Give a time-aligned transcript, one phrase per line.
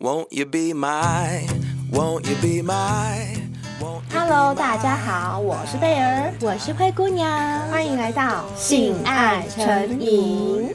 [0.00, 1.46] Won't you be my,
[1.92, 3.36] won't you be my,
[3.82, 7.30] won't you be Hello，my 大家好，我是贝儿，我是灰姑娘，
[7.70, 10.74] 欢迎来到性爱成瘾。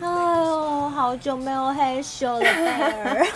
[0.00, 3.26] 哎呦，好久没有害羞了，贝儿。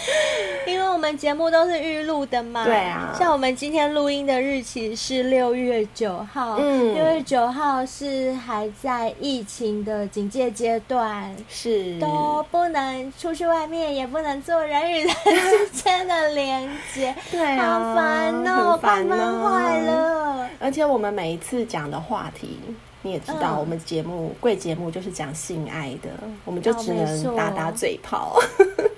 [0.66, 3.14] 因为我们节目都是预录的嘛，对啊。
[3.18, 20.48] 像我们今天录音的日期是六月九号，嗯，六月九号是还在疫情的警戒阶段，是都不能出去外面，也不能做人与人之间的连接，对啊，好烦哦，快闷坏了。
[20.58, 22.58] 而且我们每一次讲的话题。
[23.02, 26.10] 你也知道，我们节目贵节、嗯、目就是讲性爱的，
[26.44, 28.36] 我们就只能打打嘴炮。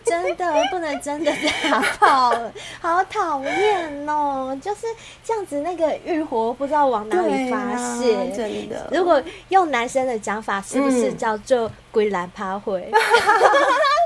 [0.08, 1.32] 哦、真的不能真的
[1.70, 2.34] 打炮，
[2.80, 4.56] 好讨厌哦！
[4.62, 4.82] 就是
[5.24, 8.22] 这样子，那个欲火不知道往哪里发泄、啊。
[8.36, 12.88] 真的，如果用男生的讲法，是不是叫做“归兰趴会”？
[12.92, 13.00] 嗯、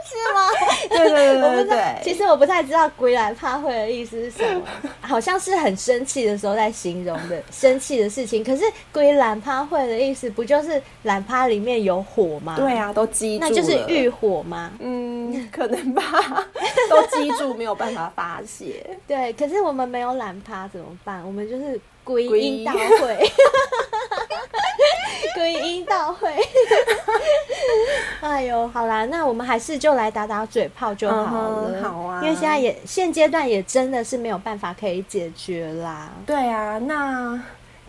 [0.08, 0.48] 是吗？
[0.90, 1.76] 对对对对，我不知道。
[2.02, 4.62] 其实我不太知道“归兰趴会”的意思是什么，
[5.00, 8.42] 好像是很生气的时候在形容的生气的事情。
[8.44, 12.56] 可是“归兰趴会”的意思不就是懒趴里面有火吗？
[12.56, 14.70] 对啊，都积，那就是欲火吗？
[14.80, 16.02] 嗯，可能吧，
[16.88, 18.84] 都积住没有办法发泄。
[19.06, 21.24] 对，可是我们没有懒趴怎么办？
[21.24, 23.30] 我们就是归因到 会，
[25.34, 26.34] 归因到会。
[28.20, 31.70] 哎呦，好啦，那我们还是就来打打嘴炮就好了。
[31.74, 36.10] 嗯、好啊，因为现在也现阶段也真的是没有办法可以解决啦。
[36.26, 37.40] 对啊，那。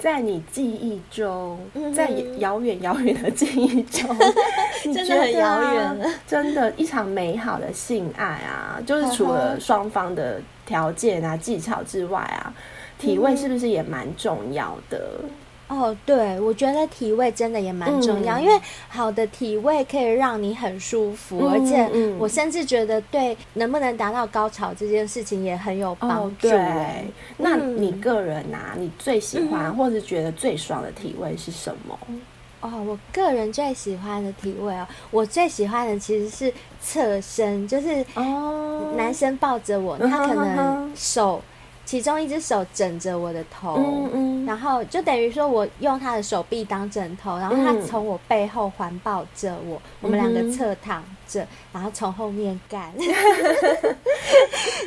[0.04, 1.58] 在你记忆中，
[1.96, 2.10] 在
[2.40, 4.14] 遥远遥远的记忆中，
[4.94, 6.10] 真的很遥远了。
[6.28, 12.54] 真的，一场美好的性爱啊， 就是除了双方的条件啊、技巧之外啊，
[13.00, 15.22] 体位是不是也蛮重要的？
[15.70, 21.90] 哦，对，我觉得体位真的也蛮重要，嗯，因为好的体位可以让你很舒服，嗯，而且
[22.20, 26.48] 我甚至觉得对能不能达到高潮这件事情也很有帮助。
[26.48, 27.08] 哦，对，
[27.38, 31.98] 那你个人啊，你最喜欢，嗯，或者觉得最爽的体位是什么？
[32.62, 38.06] 哦，我个人最喜欢的体位哦，我最喜欢的其实是侧身，就是
[38.96, 41.42] 男生抱着我，哦，他可能 手。
[41.86, 52.94] 其中一只手枕着我的头，嗯嗯，然后就等于说我用他的手臂当枕头，然后他从我背后环抱着我，嗯，我们两个侧躺着，然后从后面干。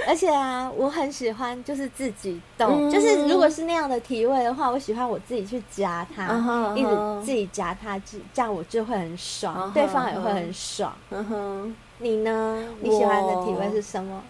[0.08, 6.88] 而且啊，我很喜欢就是自己动，嗯，就是如果是那样的体位的话，我喜欢我自己去夹他，嗯，一直
[7.24, 8.00] 自己夹他，
[8.32, 10.92] 这样我就会很爽，嗯，对方也会很爽。
[11.10, 12.64] 嗯哼，你呢？
[12.80, 14.22] 你喜欢的体位是什么？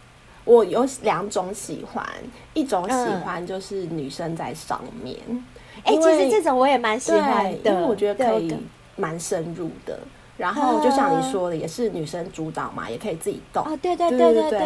[0.47, 2.03] 我有两种喜欢，
[2.55, 5.15] 一种喜欢就是女生在上面，
[5.85, 8.57] 哎、嗯欸，其实这种我也蛮喜欢的，因为我觉得可以
[8.97, 9.99] 蛮深入的。
[10.39, 13.65] 然后就像你说的，也是女生主导嘛，也可以自己动。
[13.65, 14.61] 哦，对对对对对。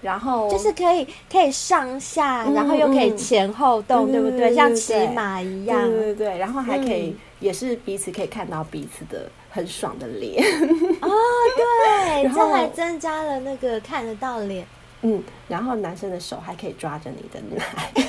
[0.00, 5.82] 然后就是可以可以上下，嗯、然后又可以前后动，嗯、对不对，像骑马一样。
[5.90, 10.42] 对对对，然后还可以、嗯，也是彼此可以看到彼此的很爽的脸。
[11.00, 11.10] 哦，
[11.56, 14.66] 对， 这还增加了那个看得到脸。
[15.06, 17.92] 嗯，然后男生的手还可以抓着你的奶，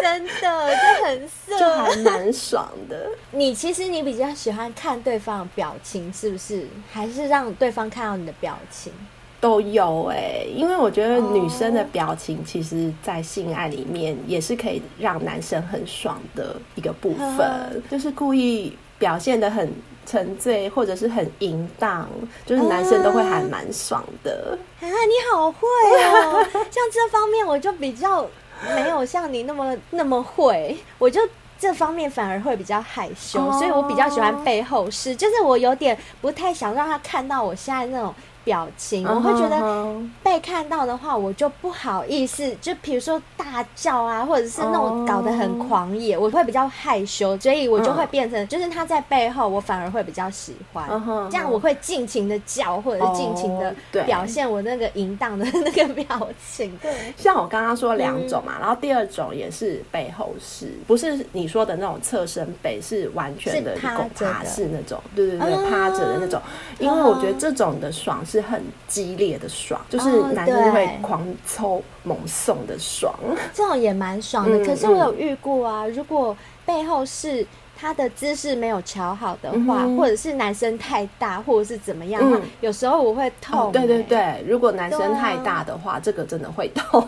[0.00, 0.30] 真的
[0.74, 3.06] 就很色，就还蛮爽的。
[3.32, 6.66] 你其实你比较喜欢看对方的表情，是不是？
[6.90, 8.90] 还是让对方看到你的表情？
[9.38, 19.72] 都有哎、欸，因为我觉得女生的表情，其实，在性爱里面也是可以让男生很爽的一个部分，就是故意表现的很。
[20.08, 22.08] 沉醉或者是很淫荡，
[22.44, 24.86] 就是男生都会还蛮爽的啊！
[24.86, 25.66] 你好会
[26.04, 28.24] 哦，像这方面我就比较
[28.72, 31.20] 没有像你那么那么会，我就
[31.58, 38.14] 这方面反而会比较害羞，哦、所以我比较喜欢背后事，就是我有点不太想让他看到我现在那种。
[38.46, 42.54] 表情，我会觉得被看到的话，我就不好意思。
[42.60, 50.88] 就比如说大叫啊，或者是那种搞得很狂野，我会比较害羞，所以我就会变成，就是他在背后，我反而会比较喜欢。
[51.28, 53.74] 这样我会尽情的叫，或者是尽情的
[54.04, 56.70] 表现我那个淫荡的那个表情。
[56.80, 66.40] 对，像我刚刚说两种嘛，然后第二种也是背后式，不是你说的那种侧身背，是完全的狗趴式那种，对对对，趴着的那种。
[66.78, 68.35] 因为我觉得这种的爽是。
[68.36, 74.58] 是很激烈的爽，就是男生会狂抽猛送的爽，哦、这种也蛮爽的。
[74.58, 76.36] 嗯、可是我有遇过啊，如果
[76.66, 77.46] 背后是
[77.78, 83.70] 他的姿势没有调好的话、嗯，或者是男生太大，或者是怎么样的话、嗯，有时候我会痛、欸哦。
[83.70, 87.06] 对对对，如果男生太大的话，这个真的会痛。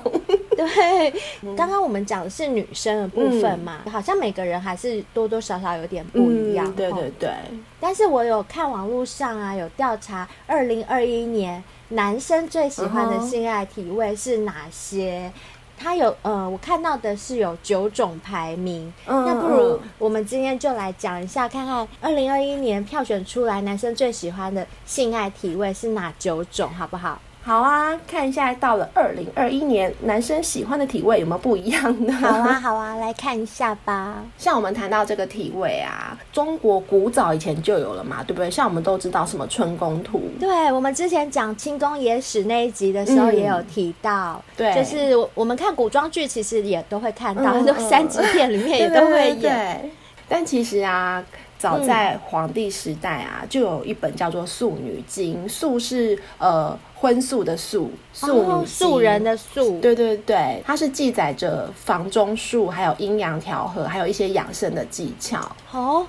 [0.56, 1.10] 对，
[1.56, 6.66] 刚刚我们讲的是女生的部分嘛，嗯、好像每个人还是多多少少有点不一样。
[6.66, 7.30] 嗯、对对对。
[7.80, 15.32] 但是我有看网络上啊，有调查二零二一年男生最喜欢的性爱体位是哪些？
[15.78, 18.92] 他有呃，我看到的是有九种排名。
[19.06, 27.20] 嗯、那不如我们今天就来讲一下，看看二零二一年票选出来男生最喜欢的性爱体位是哪九种，好不好？
[27.42, 32.12] 好啊，看一下到了二零二一年，男生喜欢的体位有没有不一样的？
[32.12, 34.16] 好啊， 好啊，来看一下吧。
[34.36, 38.50] 像我们谈到这个体位啊，中国古早以前就有了嘛，对不对？
[38.50, 49.40] 像我们都知道什么春宫图，对，我们之前讲清宫野史那一集的时候也有提到，嗯、对，就是我们看古装剧其实也都会看到，很多三级片里面也都会演。
[49.40, 49.90] 对，
[50.28, 51.24] 但其实啊。
[51.58, 65.40] 早在皇帝时代啊，就有一本叫做《素女经》，素是呃荤素的素，素女、哦、素人的素，对对对，它是记载着房中术，还有阴阳调和，还有一些养生的技巧。
[65.72, 66.06] 哦，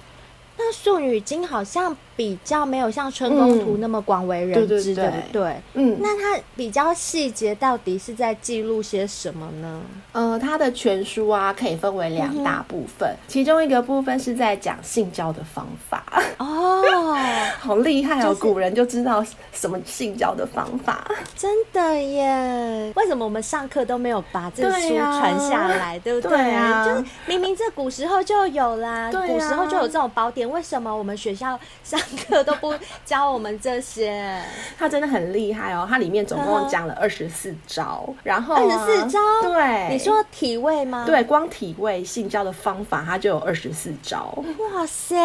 [0.56, 1.98] 那《素女经》好像。
[2.19, 5.56] 比较没有像春宫图那么广为人知，对不对？
[5.75, 9.81] 嗯，那它比较细节，到底是在记录些什么呢？
[10.12, 16.04] 呃，它的全书啊，可以分为两大部分，嗯、其中一个部分是在讲性交的方法。
[16.39, 16.83] 哦，
[17.57, 18.24] 好厉害哦！
[18.24, 19.24] 就是、古人就知道
[19.54, 22.92] 什么性交的方法，真的耶！
[22.98, 25.98] 为什么我们上课都没有把这书传下来？
[26.00, 26.38] 对，啊、对不对？
[26.38, 32.73] 对啊，就是明明这古时候就有啦，啊、古时候就有这种宝典，为什么我们学校上课都不
[33.06, 34.41] 教我们这些，
[34.77, 35.85] 他真的很厉害哦！
[35.89, 41.03] 他里面总共讲了二十四招，然后二十四招，对，你说体位吗？
[41.06, 44.33] 对，光体位性交的方法，他就有二十四招。
[44.73, 45.15] 哇塞！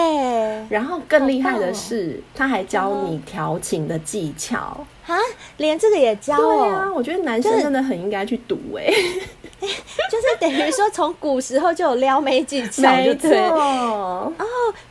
[0.68, 5.16] 然后更厉害的是，他还教你调情的技巧啊，
[5.58, 6.58] 连这个也教哦。
[6.58, 8.86] 对啊，我觉得男生真的很应该去读哎。
[9.64, 13.38] 就是等于说，从古时候就有撩妹技巧，就对。
[13.48, 14.30] 哦，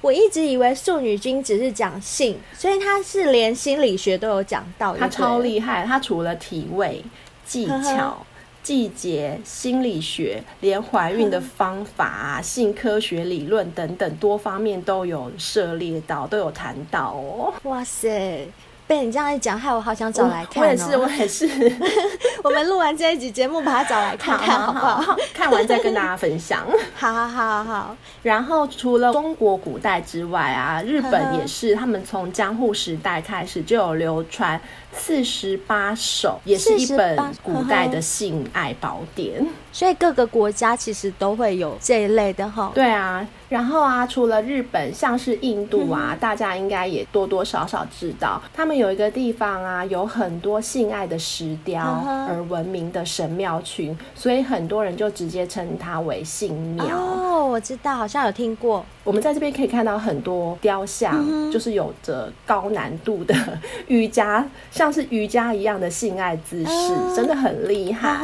[0.02, 4.96] 我一直以为《素女君》只是讲性，所以他是连心理学都有讲到。
[4.96, 7.04] 他超厉害，他除了体位、
[7.46, 8.26] 技巧、
[8.64, 17.54] 季节、心理学，连怀孕的方法啊、性科学理论等等多方面都有涉猎到，都有谈到哦。
[17.64, 18.48] 哇塞！
[18.86, 20.62] 被你这样一讲，害我好想找来看。
[20.64, 21.48] 我也是，我也是。
[22.44, 25.18] 我们录完这一集节目，把它找来看看，好不好？
[25.34, 26.66] 看完再跟大家分享。
[26.96, 27.96] 好好好好。
[28.22, 34.60] 然后除了中国古代之外啊，日本也是，他们从江户时代开始就有流传
[34.92, 39.46] 四十八首，也是一本古代的性爱宝典。
[39.72, 42.72] 所以各个国家其实都会有这一类的哈。
[42.76, 43.26] 对啊。
[43.54, 56.98] 然后啊，除了日本，像是印度啊，嗯、大家应该也多多少少知道，他们有一个地方啊，有很多性爱的石雕而闻名的神庙群，所以很多人就直接称它为性庙。
[56.98, 58.84] 哦，我知道，好像有听过。
[59.04, 63.36] 我们在这边可以看到很多雕像，嗯、就是有着高难度的
[63.86, 68.18] 瑜伽，像是瑜伽一样的性爱姿势，嗯、真的很厉害。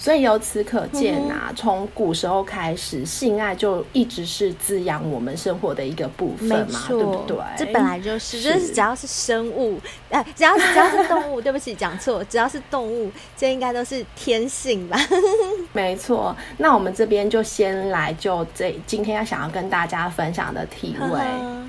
[0.00, 7.36] 所以由此可见啊，从古时候开始，性爱就一直是滋养我们生活的一个部分嘛，对不对？
[7.58, 14.98] 这本来就是，就是只要是生物，哎，只要只要是动物，对不起，讲错，只要是动物，这应该都是天性吧？
[15.74, 16.34] 没错。
[16.56, 21.20] 那我们这边就先来就这今天要想要跟大家分享的体位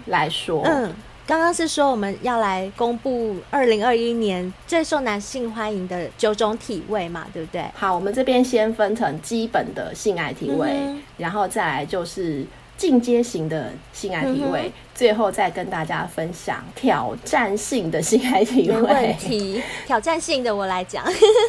[0.06, 0.90] 来说，嗯。
[1.28, 7.64] 刚刚是说我们要来公布二零二一年最受男性欢迎的九种体位嘛，对不对？
[7.74, 12.44] 好，我们这边先分成基本的性爱体位，嗯、然后再来就是
[12.76, 18.76] 进阶型的性爱体位，嗯、最后再跟大家分享挑战性的性爱体位。
[18.76, 21.06] 没问题，挑战性的我来讲。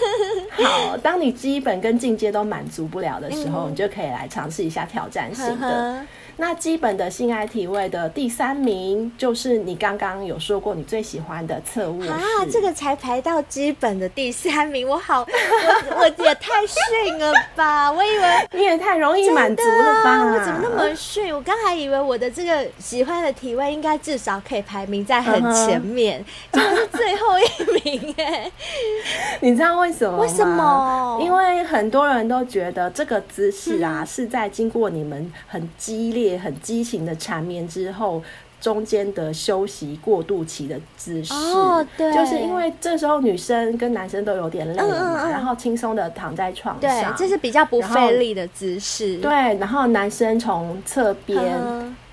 [0.62, 6.07] 好，当你基本跟进阶都满足不了的时候，嗯、你就可以来尝试一下挑战性的。
[6.37, 12.19] 那基本的性爱体位的第三名，就是你刚刚有说过你最喜欢的侧卧啊，
[12.51, 17.91] 这个才排到基本的第三名，我好，我我也太逊了吧？
[17.93, 20.11] 我以为你也太容易满足了吧？
[20.11, 20.33] 啊？
[20.33, 21.35] 我怎么那么逊？
[21.35, 28.51] 我刚还以为我的这个喜欢的体位应该至少可以排名在很前面，结果是最后一名哎！
[29.41, 30.23] 你知道为什么吗？
[30.23, 31.21] 为什么？
[31.23, 36.22] 因为很多人都觉得这个姿势啊，嗯、是在经过你们很激烈。
[36.23, 38.23] 也很激情的缠绵之后，
[38.61, 51.59] 中间的休息过渡期的姿势，哦，对，就是因为这时候女生跟男生都有点累了嘛，嗯嗯，然后轻松的躺在床上，对，这是比较不费力的姿势，对，然后男生从侧边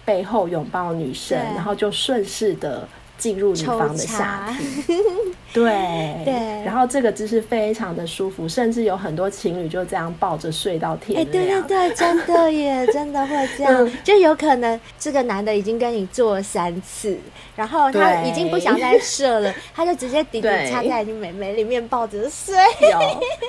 [0.03, 1.55] 背后拥抱女生，对。
[1.55, 2.87] 然后就顺势的
[3.19, 4.95] 进入女方的下体。
[5.53, 5.69] 对。
[6.25, 6.33] 对，
[6.63, 11.27] 然后这个姿势非常的舒服，甚至有很多情侣就这样抱着睡到天亮。
[11.27, 17.17] 哎，对对对，真的耶， 真的会这样，嗯，就有可能这个男的已经跟你做了三次，
[17.55, 22.55] 然后他已经不想再射了，他就直接弟弟插在你美眉里面抱着睡。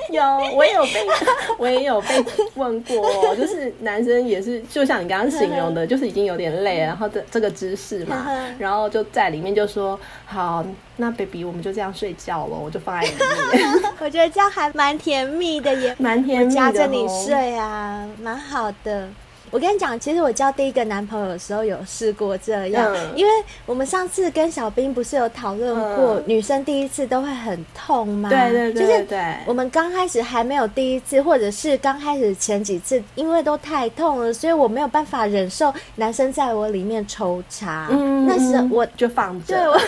[0.09, 1.07] 有有，我也有被
[1.57, 2.23] 我也有被
[2.55, 10.65] 问过，就是男生也是，就像你刚刚形容的，就是已经有点累了，然后这这个姿势嘛，然后就在里面就说好。
[10.97, 13.13] 那 baby，我们就这样睡觉了，我就放在里
[13.53, 13.81] 面。
[13.99, 19.09] 我觉得这样还蛮甜蜜的也，蛮甜蜜的，夹着你睡啊，蛮好的。
[19.51, 23.31] 我跟你讲，其实我交第一个男朋友的时候有试过这样，嗯，因为
[23.65, 28.29] 我们上次跟小兵不是有讨论过，嗯，女生第一次都会很痛吗？
[28.29, 37.89] 对对对，对，就是我们刚开始还没有第一次，或者是刚开始前几次，因为都太痛了，所以我没有办法忍受男生在我里面抽插。
[37.91, 39.55] 嗯，那时候我就放着。
[39.55, 39.73] 对我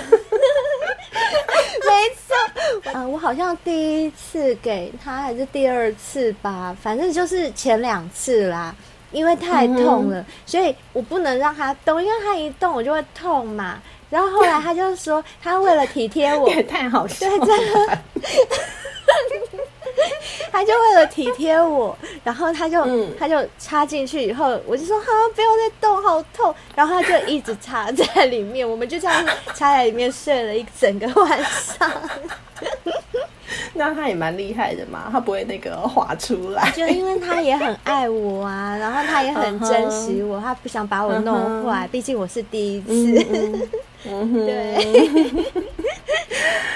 [1.85, 2.35] 没错，
[2.85, 8.75] 嗯、呃，我好像第一次给他还是第二次吧，反正就是前两次啦，
[9.13, 13.79] 因为太痛了，嗯、所以我不能让他动，因为他一动我就会痛嘛。
[14.09, 17.57] 然后后来他就说，他为了体贴我， 也太好笑了，对，
[19.29, 19.63] 真的。
[20.51, 26.53] 他就为了体贴我，然后他就、嗯、他就插进去以后，我就说好，不要再动，好痛。
[26.75, 31.91] 然后他就一直插在里面，我们就这样插在里面睡了一整个晚上。
[33.75, 42.87] 那他也蛮厉害的嘛，他不会那个滑出来，就因为他也很爱我啊，然后他也很 珍惜我，他不想把我弄坏，毕竟我是第一次。
[42.89, 43.69] 嗯嗯、
[44.03, 45.31] 对。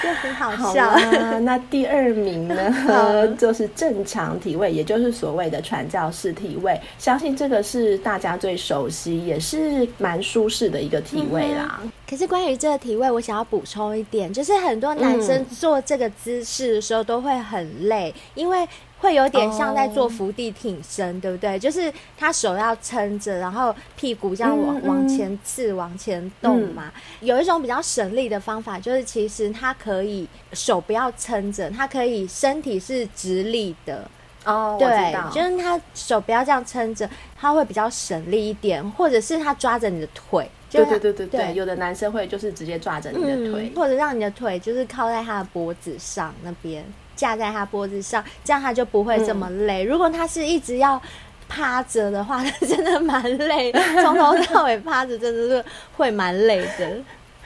[0.00, 0.90] 就很好笑。
[0.90, 6.80] 好，那第二名呢， 就是正常体位，也就是所谓的传教士体位。
[6.98, 11.80] 相信这个是大家最熟悉，也是蛮舒适的一个体位啦。
[11.82, 18.66] 嗯、可是关于这个体位，我想要补充一点，就是很多男生做这个姿势的时候都会很累，嗯、因为。
[19.00, 21.22] 会有点像在做伏地挺身，oh.
[21.22, 21.58] 对不对？
[21.58, 27.26] 就是他手要撑着，然后屁股这样往、嗯、往前刺、往前动嘛、嗯。
[27.28, 34.08] 有一种比较省力的方法，就是其实他可以手不要撑着，他可以身体是直立的。
[34.44, 40.48] 哦、oh，对，就是他手不要这样撑着，他会比较省力一点，或者是他抓着你的腿。
[40.70, 46.84] 对对对对对，对，有的男生会就是直接抓着你的腿、嗯，或者让你的腿就是靠在他的脖子上那边。
[47.18, 49.84] 架在他脖子上，这样他就不会这么累。
[49.84, 51.00] 嗯、如果他是一直要
[51.48, 53.72] 趴着的话，他真的蛮累，
[54.02, 55.64] 从头到尾趴着真的是
[55.96, 56.88] 会蛮累的。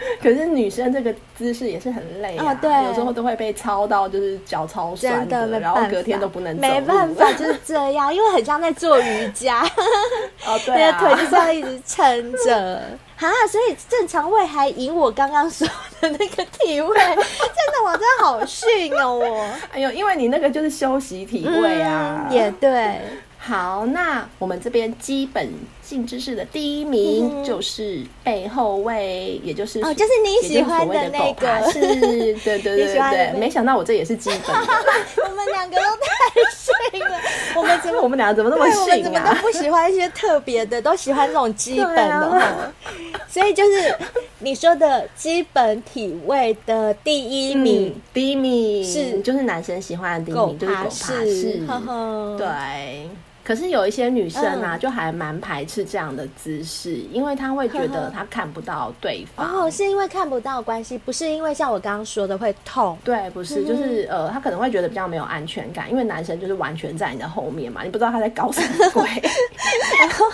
[0.21, 6.61] 可是女生这个姿势也是很累啊，哦、对，有时候都会被操到，就是脚超酸的，的，然后隔天都不能走。
[6.61, 9.63] 没办法， 就是这样，因为很像在做瑜伽。
[10.45, 12.83] 哦， 对啊，你的腿就是要一直撑着。
[13.29, 15.67] 啊，所以正常位还赢我刚刚说
[16.01, 19.49] 的那个体位， 真的，我真的好逊哦，我。
[19.73, 22.27] 哎呦，因为你那个就是休息体位啊。
[22.29, 23.01] 嗯、也对。
[23.39, 25.53] 好，那我们这边基本
[25.93, 33.33] 性知识的第一名就是背后位，嗯、也就是哦，就是你 喜欢的那个，是，对对对对对。
[33.39, 34.55] 没想到我这也是基本的，
[35.29, 37.19] 我们两个都太逊了。
[37.55, 38.87] 我们怎么，我们两个怎么那么逊啊？
[38.87, 42.03] 我们怎么都不喜欢一些特别的，都喜欢这种基本的。
[42.03, 42.73] 啊、
[43.29, 43.95] 所以就是
[44.39, 53.11] 你说的基本体位的第一名，嗯、第一名是就是男生喜欢的第一名，就是狗爬式，呵呵对。
[53.45, 59.65] 可是有一些女生啊，嗯、就还蛮排斥这样的姿势，因为她会觉得她看不到对方。
[59.65, 62.97] 哦，是因为看不到关系，不是因为像我刚刚说的会痛。
[63.03, 69.03] 对，不是，就是呃，她可能会觉得比较没有安全感，因为男生就是完全在你的后面嘛，你不知道他在搞什么鬼，
[69.99, 70.31] 然 后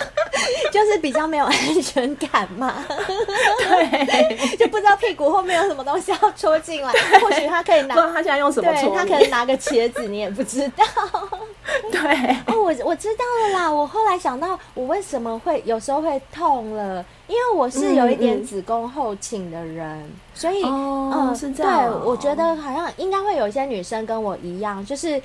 [0.71, 2.85] 就是比较没有安全感嘛。
[2.87, 10.85] 对，就不知道屁股后面有什么东西要戳进来，或许他可以拿，不知道他现在用什么戳，他可能拿个茄子，你也不知道。
[11.91, 12.98] 对，哦，我我。
[12.99, 22.01] 知道了啦，我后来想到我为什么会有时候会痛了，因为我是有一点子宫后倾的人，所以哦，嗯，是这样哦。
[22.03, 25.19] 对，我觉得好像应该会有一些女生跟我一样，就是。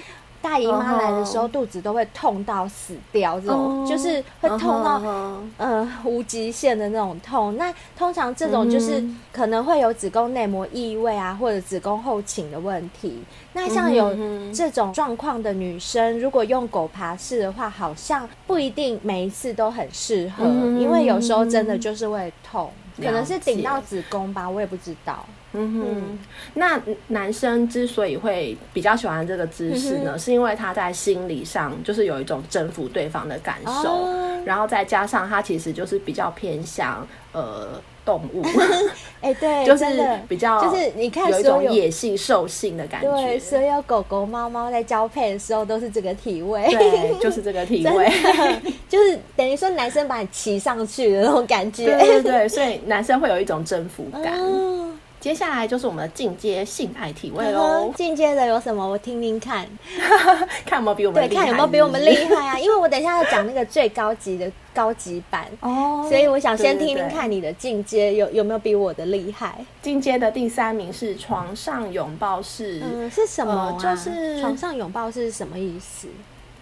[0.45, 3.89] 大姨妈来的时候，肚子都会痛到死掉，这种、oh.
[3.89, 5.37] 就是会痛到、uh-huh.
[5.57, 7.57] 呃无极限的那种痛。
[7.57, 13.25] 那通常这种就是可能会有子宫内膜异位啊，或者子宫后倾的问题。
[13.55, 14.15] 那像有
[14.53, 25.25] 这种状况的女生，如果用狗爬式的话，好像不一定每一次都很适合，因为有时候真的就是会痛，可能是顶到子宫吧，我也不知道。
[25.55, 26.19] 嗯哼，
[26.55, 38.43] 那男生之所以会比较喜欢这个姿势呢，嗯，是因为他在心理上就是有一种征服对方的感受，哦，然后再加上他其实就是比较偏向呃动物。
[39.23, 39.85] 哎、欸，对， 就是
[40.29, 43.11] 比较就是你看有一种野性兽性的感觉。
[43.11, 46.67] 对，所有狗狗、猫猫在交配的时候都是这个体位。
[46.69, 48.11] 对，就是这个体位，
[48.89, 51.87] 就是等于说男生把你骑上去的那种感觉。
[51.87, 54.35] 对对对，所以男生会有一种征服感。
[54.39, 57.91] 嗯接下来就是我们的进阶性爱体位喽。
[57.97, 58.87] 进阶的有什么？
[58.87, 59.67] 我听听看，
[60.67, 61.27] 看有没有比我们。
[61.27, 62.59] 对，看有没有比我们厉害啊？
[62.61, 69.65] 因为我等一下要讲那个最高级的高级版哦，所以我想先听听看你的进阶有有没有比我的厉害。
[69.81, 73.79] 进阶的第三名是床上拥抱式，嗯，是什么啊？
[73.79, 76.07] 呃，就是床上拥抱式是什么意思？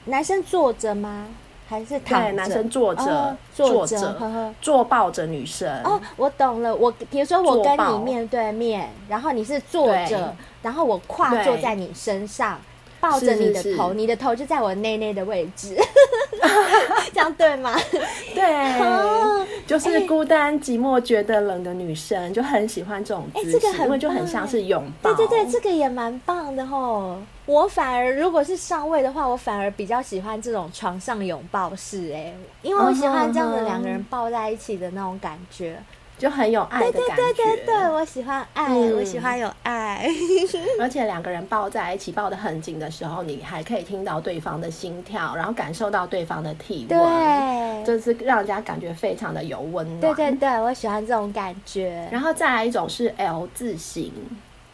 [0.04, 1.26] 男生坐着吗？
[1.72, 5.66] 还是躺着，男生坐着，哦，坐着，坐抱着女生。
[5.84, 6.74] 哦，我懂了。
[6.74, 12.60] 我比如说，我跟你面对面，然后你是坐着，然后我跨坐在你身上，
[13.02, 15.76] 抱着你的头，你的头就在我内内的位置，
[17.12, 17.76] 这样对吗？
[18.32, 18.44] 对，
[18.78, 25.12] 哦，就是孤单寂寞觉得冷的女生就很喜欢这种姿势，因为就很像是拥抱。
[25.14, 27.18] 对对对，这个也蛮棒的吼。
[27.46, 32.32] 我反而如果是上位的话，我反而比较喜欢这种床上拥抱式，哎，
[32.62, 35.76] 因为我喜欢这样的两个人抱在一起的那种感觉，
[36.22, 37.16] 就很有爱的感觉。
[37.16, 40.08] 对对对对对，我喜欢爱，嗯、我喜欢有爱，
[40.78, 50.14] 而且两个人抱在一起，抱得很紧的时候，你还可以听到对方的心跳，然后感受到对方的体温，对，就是让人家感觉非常的有温暖。
[50.14, 52.08] 对对对，我喜欢这种感觉。
[52.12, 54.12] 然后再来一种是 L 字形。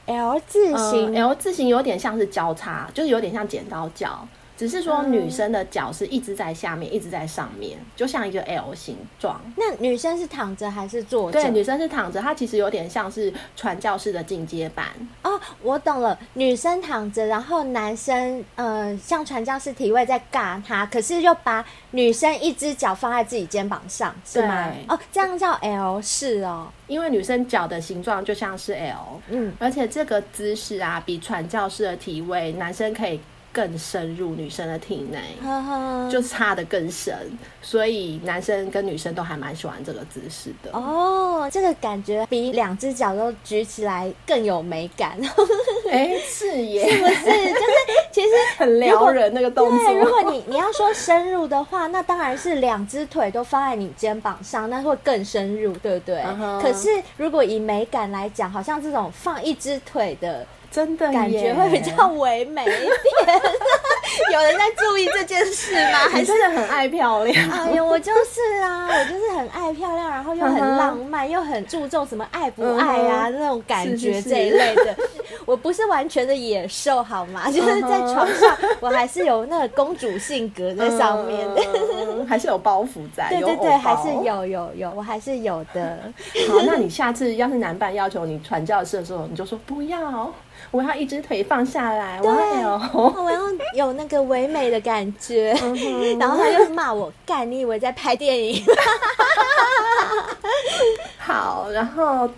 [0.05, 4.26] L 字形，嗯，L 字形有点像是交叉，就是有点像剪刀脚。
[4.59, 9.41] 只是说女生的脚是一直在下面，一直在上面，就像一个 L 形状。
[9.57, 11.41] 那女生是躺着还是坐着？
[11.41, 14.88] 对，女生是躺着，它其实有点像是传教士的进阶版。
[15.23, 24.73] 哦，我懂了，女生躺着，然后男生嗯、呃，像传教士体位在尬她，可是又把女生一只脚放在自己肩膀上，是吗？
[24.88, 33.21] 哦，这样叫 L 式哦，因为女生脚的形状就像是 L，嗯，而且这个姿势啊，比传教士的体位，男生可以。
[33.59, 35.35] 更深入女生的体内，
[36.09, 37.12] 就插的更深，
[37.61, 40.71] 所以男生跟女生都还蛮喜欢这个姿势的。
[40.71, 45.19] 哦，这个感觉比两只脚都举起来更有美感。
[45.91, 47.25] 哎、欸，是耶，是不是？
[47.25, 47.73] 就是
[48.13, 49.89] 其实很撩人那个动作。
[49.89, 56.63] 对如果你你要说深入的话，那当然是两只腿都放在你肩膀上，那会更深入，对不对？Uh-huh.
[56.63, 60.47] 可是如果以美感来讲，好像这种放一只腿的。
[60.71, 63.41] 真的感觉会比较唯美一点，
[64.33, 65.99] 有人在注意这件事吗？
[66.13, 67.50] 还是真的很爱漂亮？
[67.50, 74.95] 哎呦，我就是啊，我就是很爱漂亮，然后又很浪漫，又很注重什么爱不爱啊那种感觉这一类的。
[75.47, 77.49] 我不是完全的野兽好吗？
[77.50, 81.63] 就是在床上，我还是有那个公主性格在上面的，
[82.28, 83.31] 还是有包袱在。
[83.31, 85.99] 对对对，还是有有有，我还是有的。
[86.49, 90.33] 好，那你下次要是男伴要求你传教士的时候，你就说不要。
[90.71, 92.80] 我要一只腿放下来，对，我要有，
[93.25, 93.40] 我要
[93.75, 95.56] 有那个唯美的感觉。
[95.62, 98.62] 嗯、然后他又骂我，干，你以为在拍电影？
[101.18, 102.28] 好，然后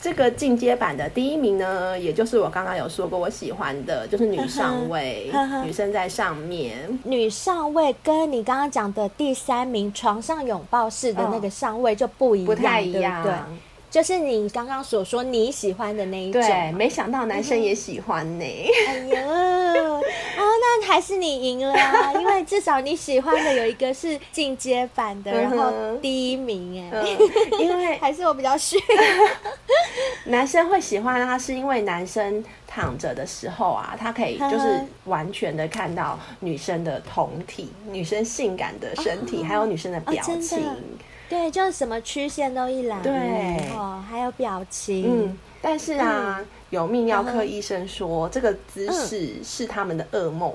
[0.00, 5.30] 这个进阶版的第一名呢，也就是我刚刚有说过我喜欢的，就是女上位，
[5.64, 6.76] 女生在上面。
[7.04, 13.32] 女上位跟你刚刚讲的第三名床上拥抱式的那个上位就不一样，哦、不太一样，对。
[13.90, 18.44] 就是你刚刚所说你喜欢的那一种，对，没想到男生也喜欢呢。
[18.88, 20.00] 哎呀，哦，
[20.38, 27.04] 那还是你赢了啊，因为至少你喜欢的有一个是进阶版的，然后第一名哎，
[27.58, 28.80] 因为 还是我比较逊。
[30.26, 40.62] 男生会喜欢他，是因为男生躺着的时候啊，他可以就是完全的看到女生的同体，女生性感的身体，还有女生的表情。
[41.30, 45.04] 对，就是什么曲线都一览，对，哦，还有表情。
[45.06, 50.52] 嗯，但是啊，嗯、有泌尿科医生说，嗯、这个姿势是他们的噩梦。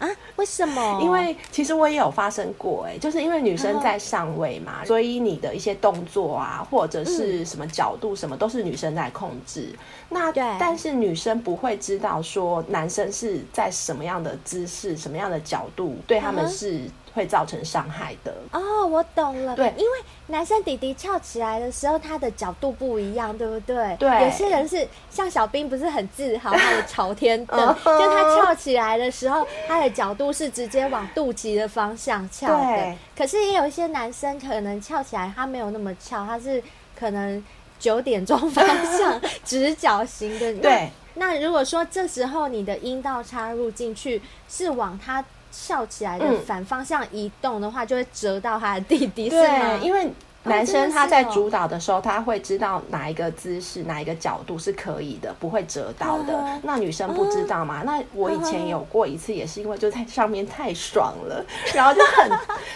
[0.00, 0.08] 啊？
[0.34, 0.98] 为什么？
[1.00, 9.68] 因为其实我也有发生过，哎，就是因为女生在上位嘛，所以你的一些动作啊，或者是什么角度，什么都是女生在控制。
[9.72, 9.78] 嗯、
[10.10, 16.82] 那对，但是女生不会知道说男生是在什么样的姿势、什么样的角度对他们是。
[17.18, 19.56] 会造成伤害的哦，我懂了。
[19.56, 23.96] 对，因为男生弟弟翘起来的时候，他的角度不一样，对不对？
[23.98, 24.22] 对。
[24.22, 32.64] 有些人是像小兵，不是很自豪他的朝天凳， 就他翘起来的时候，他的角度是直接往肚脐的方向翘的。
[32.64, 32.96] 对。
[33.16, 36.62] 可是也有一些男生可能翘起来，他没有那么翘，他是
[36.96, 37.44] 可能
[37.80, 38.64] 九点钟方
[38.96, 40.54] 向 直角形的。
[40.60, 40.88] 对。
[41.14, 45.24] 那如果说这时候你的阴道插入进去是往他。
[45.66, 49.76] 翘起来的反方向移动的话，就会折到他的弟弟，是吗？
[49.78, 50.10] 对，因为
[50.44, 56.60] 男生他在主导的时候，他会知道哪一个姿势、哪一个角度是可以的，不会折到的。
[56.62, 57.82] 那女生不知道嘛？
[57.84, 61.44] 那我以前有过一次，也是因为就在上面太爽了，
[61.74, 62.30] 然后就很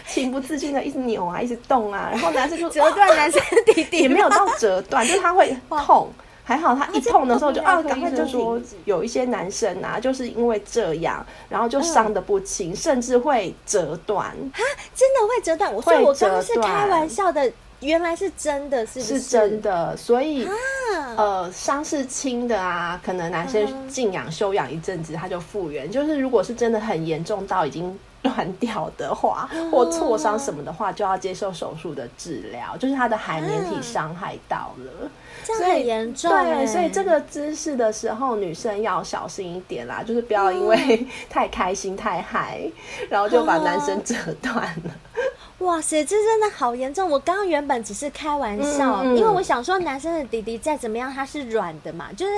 [0.06, 6.10] 情不自禁的一直扭啊，一直动啊，然后男生就折断男生的弟弟， 也没有到折断，就是他会痛。
[6.44, 14.26] 还好他一痛的时候就啊，赶快就说有一些男生啊，就是因为这样，然后就伤的不轻，甚至会折断。
[14.26, 14.60] 啊，
[14.94, 15.70] 真的会折断？
[15.82, 17.52] 所以我刚刚是开玩笑的。
[17.80, 19.18] 原来是真的，是不是？
[19.18, 20.54] 是真的，所以、啊、
[21.16, 25.90] 呃，伤是轻的啊，可能男生静养休养一阵子，他就复原。
[25.90, 32.76] 就是如果是真的很严重到已经 断掉的话，啊、或挫伤什么的话，就要接受手术的治疗。
[32.76, 35.10] 就是他的海绵体伤害到了，
[35.44, 36.30] 这样很严重。
[36.30, 42.60] 对，所以这个姿势的时候，女生要小心一点啦，就是不要因为 太开心太嗨，
[43.08, 44.90] 然后就把男生折断了。
[45.58, 47.08] 哇塞，这真的好严重！
[47.08, 52.32] 我刚刚原本只是开玩笑，嗯嗯，因为我想说，男生的弟弟再怎么样，他是软的嘛，就是。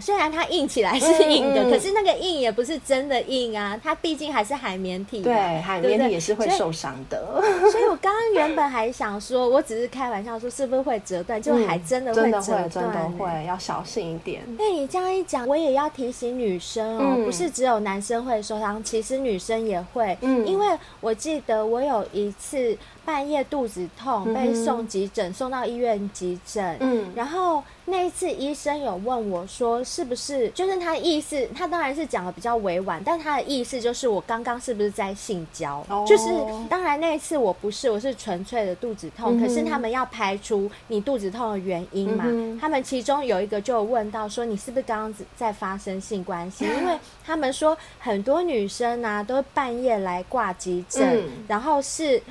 [0.00, 5.22] 虽然它硬起来是硬的，嗯嗯，可是那个硬也不是真的硬啊，它毕竟还是海绵体。
[5.22, 7.42] 对，海绵体也是会受伤的。
[7.70, 14.42] 所以我刚刚原本还想说，我只是开玩笑说是不是会折断，就还真的会折断，真的会，真的会，要小心一点。
[14.58, 20.16] 那你这样一讲，我也要提醒女生哦，嗯、不是只有男生会受伤，其实女生也会。
[20.20, 20.66] 嗯，因为
[21.00, 26.76] 我记得我有一次半夜肚子痛，被送急诊，嗯、送到医院急诊。
[26.80, 27.62] 嗯，然后。
[27.86, 30.48] 那一次医生有问我说：“是不是？
[30.50, 35.84] 就是他的意思，他当然是讲的比较委婉，但他的意思就是我刚刚是不是在性交？
[35.88, 36.30] 哦、就是
[36.68, 39.36] 当然那一次我不是，我是纯粹的肚子痛。
[39.36, 42.24] 嗯、可是他们要排除你肚子痛的原因嘛？
[42.28, 46.66] 嗯、他们其中有一个就问到说，你是不是刚刚在发生性关系？
[46.78, 52.22] 因为他们说很多女生啊都半夜来挂急诊，嗯、然后是。”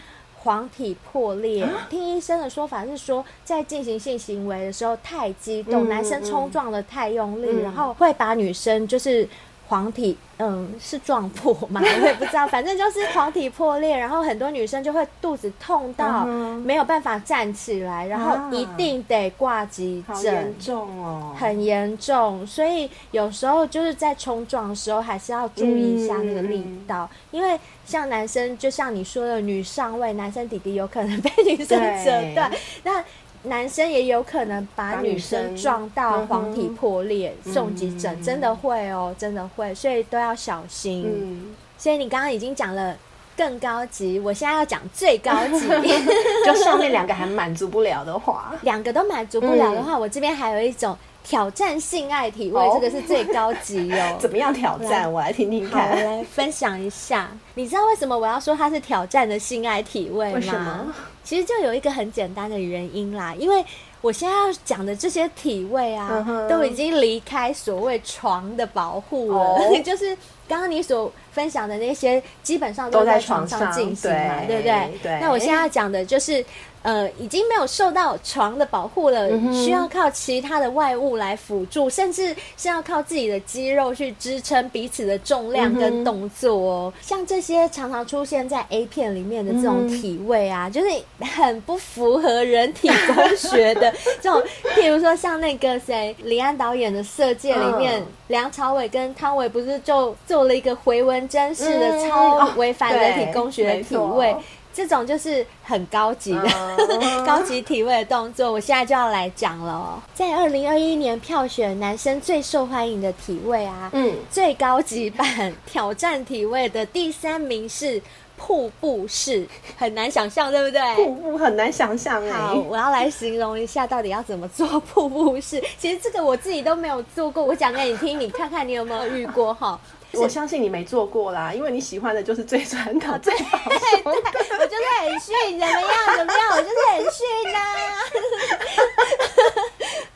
[0.44, 9.28] 黄体破裂，听医生的说法是说，在进行性行为的时候太激动，嗯、男生冲撞的太用力，嗯、然后会把女生就是。
[9.70, 11.80] 黄体，嗯，是撞破吗？
[12.02, 22.46] 我也不知道，反正就是黄体破裂，然后很多女生就会肚子痛到没有办法站起来，然后一定得挂急诊，严重哦，很严重。
[22.48, 32.52] 所以有时候就是在冲撞的时候，还是要注意一下那个力道，嗯、因为像男生，就像你说的，女上位，男生弟弟有可能被女生折断，
[32.84, 33.04] 那。
[33.44, 41.06] 男生也有可能把女生撞到黄体破裂，送急诊，真的会哦，真的会，所以都要小心。
[41.08, 42.96] 嗯，所以你刚刚已经讲了
[43.38, 45.68] 更高级，我现在要讲最高级，
[46.46, 50.98] 就上面两个还满足不了的话，两个都满足不了的话，我这边还有一种。
[51.22, 54.16] 挑战性爱体位，这个是最高级哦。
[54.18, 54.90] 怎么样挑战？
[54.90, 55.90] 来我来听听看。
[55.90, 57.30] 我来分享一下。
[57.56, 60.36] 你知道为什么我要说它是挑战的性爱体位吗？
[60.36, 60.94] 为什么？
[61.30, 63.64] 其实就有一个很简单的原因啦，因为
[64.02, 75.00] 我现在要讲的这些体位啊，都已经离开所谓床的保护了，哦、 就是刚刚你所分享的那些，基本上都在床上进行嘛，对，对不对？
[75.04, 75.20] 对。
[75.22, 76.44] 那我现在要讲的就是。
[76.82, 86.94] 呃，已经没有受到床的保护了，嗯、需要靠其他的外物来辅助，甚至是要靠自己的肌肉去支撑彼此的重量跟动作哦。
[86.96, 90.88] 嗯、像这些常常出现在 A 片里面的这种体位啊，嗯、就是
[91.20, 94.42] 很不符合人体工学的 这种。
[94.76, 104.36] 譬如说，像那个谁，李安导演的《色戒》里面，嗯、梁朝伟跟汤唯不是就做了一个回纹针式的超违反人体工学的体位？
[104.80, 110.02] 嗯这种就是很高级的、uh, 高级体位的动作，我现在就要来讲了。
[110.14, 118.02] 在二零二一年票选男生最受欢迎的体位啊，嗯，最高级版挑战体位的第三名是
[118.38, 119.46] 瀑布式，
[119.78, 120.96] 很难想象，对不对？
[120.96, 122.32] 瀑布很难想象哎。
[122.32, 125.62] 好，我要来形容一下到底要怎么做瀑布式。
[125.78, 129.78] 其实这个我自己都没有做过，我讲给你听，你看看你有没有遇过哈。
[130.14, 134.12] 我相信你没做过啦，因为你喜欢的就是最传统、啊、最保守的。
[134.60, 136.18] 我就是很逊，怎么样？
[136.18, 136.42] 怎么样？
[136.52, 137.96] 我就是很逊呐、啊。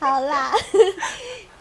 [0.00, 0.52] 好啦，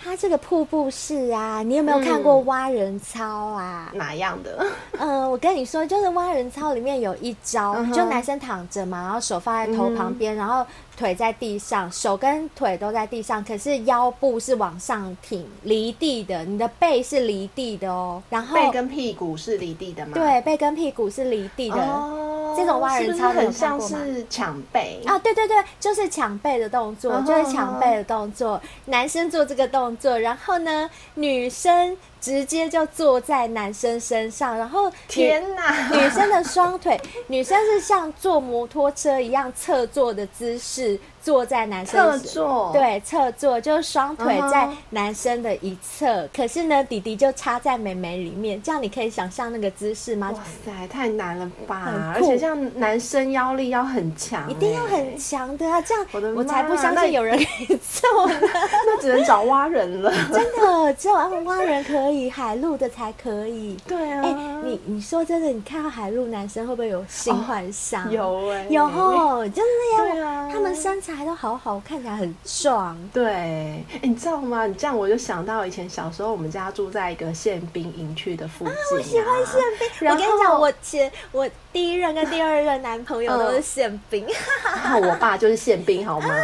[0.03, 3.89] 它这个瀑布式啊，你有没有看过蛙人操啊？
[3.93, 4.65] 哪样的？
[4.99, 10.65] 嗯、 呃，我跟你说，就是蛙人操里面有一招，嗯、就男生躺着嘛，然后手放在头旁边，嗯、然后。
[10.95, 16.45] 腿在地上，手跟腿都在地上，可是腰部是往上挺，离地的。
[16.45, 20.11] 你的背是离地的哦，然后背跟屁股是离地的吗？
[20.13, 21.77] 对，背跟屁股是离地的。
[21.77, 25.17] 哦，这种蛙人操很像是抢背啊？
[25.17, 28.61] 对对对，就是抢背的动作，就是抢背的动作。
[28.85, 31.97] 男生做这个动作，然后呢，女生。
[32.23, 40.97] 直接就坐在男生身上，然后天哪， 女生的双腿，女生是像坐摩托车一样侧坐的姿势。
[41.23, 46.29] 坐在男生侧坐，对，侧坐就是双腿在男生的一侧，uh -huh.
[46.35, 50.31] 可是呢，弟弟就插在妹妹里面，这样你可以想象那个姿势吗？
[50.33, 52.13] 哇塞，太难了吧！
[52.13, 55.79] 而且像男生腰力要很强，一定要很强的啊！
[55.81, 58.39] 这样我，我才不相信有人可以做呢。
[58.85, 63.75] 那只能找蛙人了，真的，只有蛙人可以，海陆的才可以。
[63.87, 68.07] 对啊，哎，你你说真的，你看到海陆男生会不会有性幻想？
[68.07, 70.11] 哦、有哎、欸，有哦，就是那样。
[70.11, 71.23] 对啊，他们身材。
[71.23, 72.97] 都好好，看起来很壮。
[73.13, 74.67] 对，哎，你知道吗？
[74.67, 78.75] 你这样我就想到以前小时候，我们家住在一个宪兵营区的附近啊。
[78.75, 80.09] 啊，我喜欢宪兵。
[80.09, 84.25] 我跟你讲，我前我第一任跟第二任男朋友都是宪兵。
[84.65, 86.27] 然后我爸就是宪兵，好吗？
[86.27, 86.35] 啊，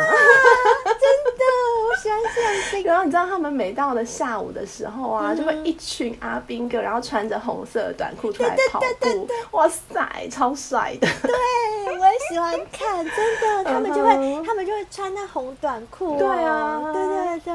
[0.86, 0.94] 真
[1.36, 1.44] 的，
[1.90, 2.84] 我喜欢宪兵。
[2.88, 8.86] 然后你知道他们每到了下午的时候啊，嗯、就会一群阿兵哥，然后穿着红色短裤出来跑步。
[9.02, 11.08] 对对对对对，哇塞，超帅的。
[11.24, 14.60] 对，我也喜欢看，真的， 他们就会，嗯、他们。
[14.70, 17.54] 就会穿那红短裤，对啊，对对对，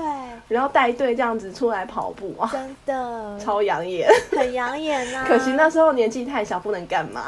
[0.48, 5.22] 然后带队这样子出来跑步啊，真的超养眼，很养眼啊！
[5.28, 7.26] 可惜那时候年纪太小，不能干嘛。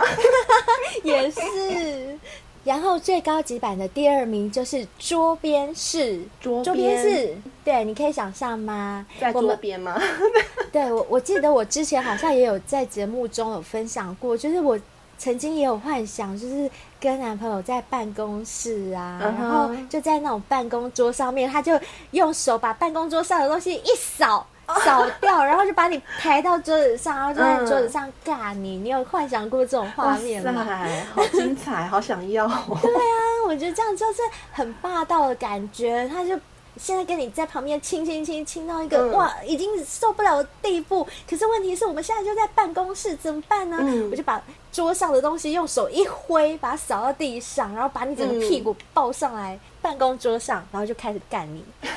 [1.04, 2.18] 也是，
[2.64, 7.36] 然后最高级版的第二名就是桌边式，桌边式，
[7.66, 9.04] 对，你可以想象吗？
[9.20, 10.00] 在桌边吗？
[10.72, 14.78] 对我，我记得我之前好像也有在节目中有分享过，就是我。
[15.18, 19.40] 曾经也有幻想，就是跟男朋友在办公室啊，uh -huh.
[19.40, 21.72] 然后就在那种办公桌上面，他就
[22.10, 24.46] 用手把办公桌上的东西一扫
[24.84, 28.76] 扫掉，然后就把你抬到桌子上，然后就在桌子上尬你。
[28.76, 28.82] Uh.
[28.84, 30.86] 你有幻想过这种画面吗？
[31.14, 32.46] 好精彩，好想要。
[32.46, 32.52] 对
[32.92, 33.16] 啊，
[33.48, 34.20] 我觉得这样就是
[34.52, 36.06] 很霸道的感觉。
[36.12, 36.38] 他就。
[36.78, 41.06] 现在跟你在旁边亲亲亲亲到一个、嗯、哇，已经受不了的地步。
[41.28, 43.78] 可是问题是我们现在就在办公室，怎么办呢？
[43.80, 51.64] 嗯、我就把桌上的东西用手一挥，把它扫到地上，然后把你整个屁股抱上来办公桌上，然后就开始干你。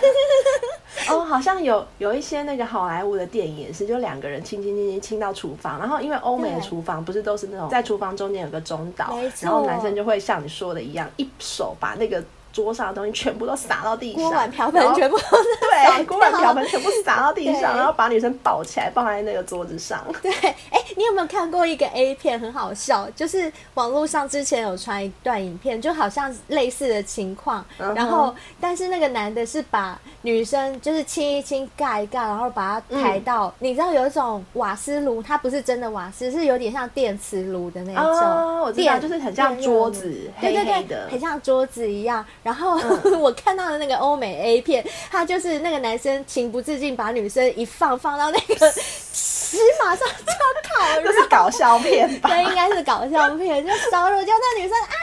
[1.10, 12.24] 哦，好像有有一些那个好莱坞的电影也是，就两个人亲亲亲亲亲到厨房，然后因为欧美的厨房不是都是那种在厨房中间有个中岛，然后男生就会像你说的一样，一手把那个。
[12.52, 15.24] 桌上的东西全部都洒到地上，锅碗瓢盆全部都
[15.62, 20.04] 对，锅碗瓢盆全部洒到地上，然后把女生抱起来，抱在那个桌子上。
[20.22, 27.96] 对，哎、欸，你有没有看过一个 A 片，很好笑，就是网络上之前有传一段影片，就好像类似的情况，uh.
[27.96, 42.26] 然后但是那个男的是把女生就是亲一亲盖一盖，然后把她抬到、嗯，你知道有一种瓦斯炉，它不是真的瓦斯，是有点像电磁炉的那种，uh, 我知道，就是很像桌子，黑黑的，对对对，很像桌子一样。
[42.44, 50.34] 然后、嗯、 我看到的那个欧美 A 片，他就是那个男生情不自禁把女生一放放到那个石马上就
[50.70, 52.30] 烤， 这是搞笑片吧？
[52.30, 54.96] 对，应该是搞笑片，就烧肉，就那女生啊，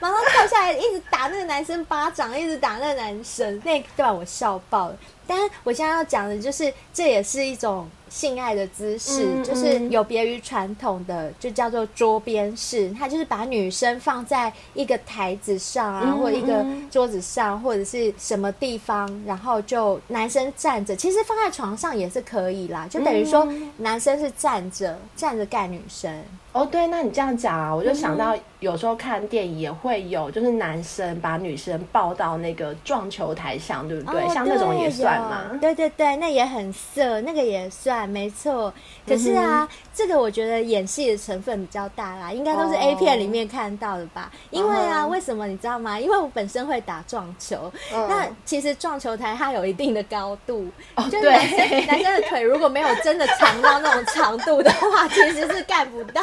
[0.00, 4.96] 马上跳下来，一直打那个男生巴掌，一直打那个男生，那段我笑爆了。
[5.26, 7.88] 但是我现在要讲的就是，这也是一种。
[8.10, 12.92] 性爱的姿势、嗯、就是有别于传统的，就叫做桌边式。
[12.98, 20.96] 它就是把女生放在一个台子上啊，嗯、或者一个桌子上，或者是什么地方，然后就男生站着。
[20.96, 26.12] 其实放在床上也是可以啦，就等于说男生是站着站着干女生。
[26.58, 34.22] 哦，对，那你这样讲啊，我就想到有时候看电影也会有，就是男生把女生抱到那个撞球台上，对不对？
[34.22, 35.56] 哦、像那种也算吗？
[35.60, 38.74] 对对对，那也很色，那个也算，没错。
[39.06, 44.28] 可是啊，嗯、这个我觉得演戏的成分比较大啦，应该都是 A 片里面看到的吧？
[44.32, 46.00] 哦、因为啊，为什么你知道吗？
[46.00, 50.66] 因为我本身会打撞球，哦、那其实撞球台它有一定的高度，
[50.96, 56.20] 哦、就是男生男生的腿如果没有真的长到那种长度的话，其实是干不到。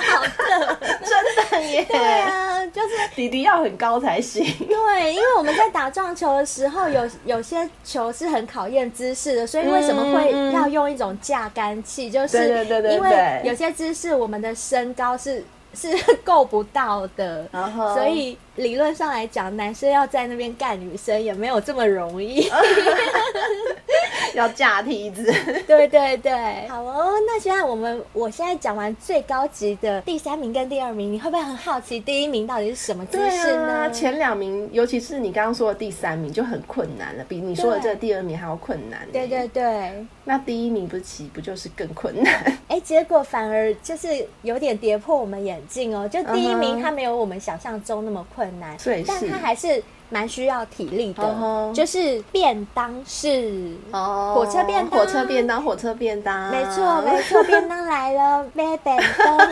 [1.06, 1.86] 真的耶！
[1.86, 4.44] 对啊，就是弟弟要很高才行。
[4.68, 12.10] 对，因为我们在打撞球的时候，有有些球是很考验姿势的，所以为什么会要用一种架杆器？
[12.10, 15.44] 就是因为有些姿势我们的身高是
[15.76, 15.90] 是
[16.24, 17.48] 够不到的，
[17.94, 18.38] 所以。
[18.56, 22.50] 理论上来讲，男生要在那边干女生也没有这么容易，
[24.36, 25.24] 要架梯子。
[25.68, 27.14] 对对对，好哦。
[27.26, 33.74] 那现在我们，我现在讲完最高级的第三名跟第二名，你会不会很好奇第一名到底是什么姿势呢？
[33.86, 39.08] 啊、前两名，尤其是你刚刚说的第三名就很困难了，比你说的这个第二名还要困难。
[39.12, 42.34] 对对对，那第一名不起不就是更困难？
[42.68, 46.08] 哎，结果反而就是有点跌破我们眼镜哦。
[46.08, 48.78] 就第一名，他没有我们想象中那么困难。
[48.78, 51.74] 困难，但他还是蛮需要体力的，uh -huh.
[51.74, 54.00] 就是便当式哦。
[54.00, 59.38] 哦，火车便当，火车便当，火车便当，没错没错，便当来了， 买便当。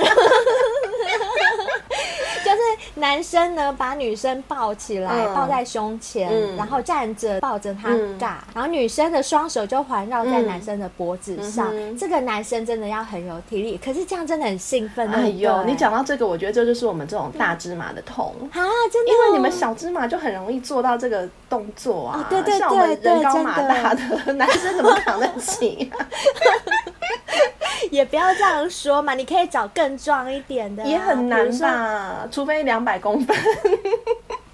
[2.44, 2.60] 就是
[2.96, 7.89] 男生呢，把女生抱起来，嗯、抱在胸前，嗯、然后站着抱着他
[8.20, 11.70] 尬，嗯、然后女生的双手就环绕在男生的脖子上。
[11.72, 15.10] 嗯、这个男生真的要很有体力，可是这样真的很兴奋。
[15.10, 18.60] 哎呦，你讲到这个，我觉得这就是我们这种大芝麻的痛啊！
[18.92, 22.19] 真的，因为你们小芝麻就很容易做到这个动作啊。
[22.19, 25.97] 哦、对对对，像我们人高马大的 男生怎么扛得起、啊？
[27.91, 32.27] 也不要这样说嘛，你可以找更壮一点的、啊，也很难吧？
[32.32, 33.38] 除非两百公分。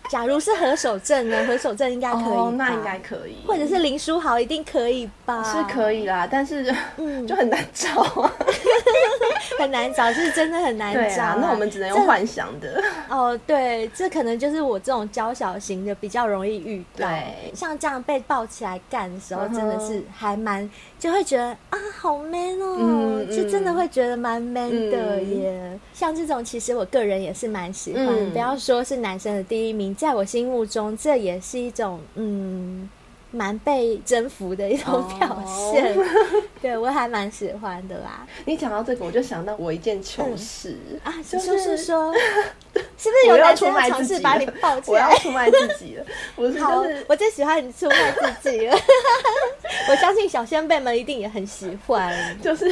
[0.09, 1.45] 假如是何守正呢？
[1.45, 5.43] 何守正应该可以，oh, 那应该可以，或者是林书豪一定可以吧？
[5.43, 8.03] 是可以啦，但是就，嗯、 就很难找，
[9.59, 11.35] 很难找，是真的很难找。
[11.35, 12.83] 那我们只能用幻想的。
[13.07, 17.07] 哦，对，这可能就是我这种娇小型的比较容易遇到。
[17.07, 20.67] 对，像这样被抱起来干的时候，真的是还蛮
[20.97, 25.51] 就会觉得啊，好 man 哦，嗯嗯、就真的会觉得蛮 man 的耶。
[25.71, 28.07] 嗯、像这种，其实我个人也是蛮喜欢。
[28.07, 29.95] 嗯、不要说是男生的第一名。
[29.99, 32.89] 在我心目中，这也是一种嗯，
[33.31, 35.93] 蛮被征服的一种表现。
[35.93, 36.05] Oh.
[36.61, 38.25] 对，我还蛮喜欢的啦。
[38.45, 42.13] 你讲到这个，我就想到我一件糗事、嗯、啊，就是、就是说，
[42.73, 45.05] 是不是有男生尝试把你抱起来？
[45.05, 46.05] 我要出卖自己了。
[46.37, 48.77] 我是、就是、好，我最喜欢你出卖自己了。
[49.89, 52.39] 我相信小先辈们一定也很喜欢。
[52.41, 52.71] 就是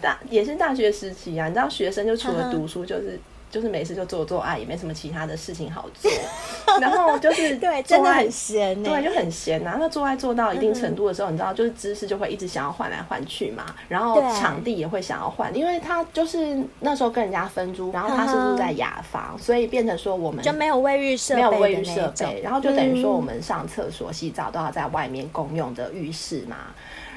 [0.00, 3.18] 大也是大学时期啊，你知道，学生就除了读书就是。
[3.50, 6.10] 就是没事就做做爱，也没什么其他的事情好做。
[6.80, 9.76] 然后就是对，真的很闲，对，就很闲呐。
[9.78, 13.66] 那做爱做到一定程度的时候，嗯、你知道，就是姿势就会一直想要换来换去嘛。
[13.88, 26.56] 然后场地也会想要换，因为他就是那时候跟人家分租，然后他是住在雅房，嗯、所以变成说我们就没有卫浴设备，没有卫浴设备，然后就等于说我们上厕所、洗澡都要在外面公用的浴室嘛。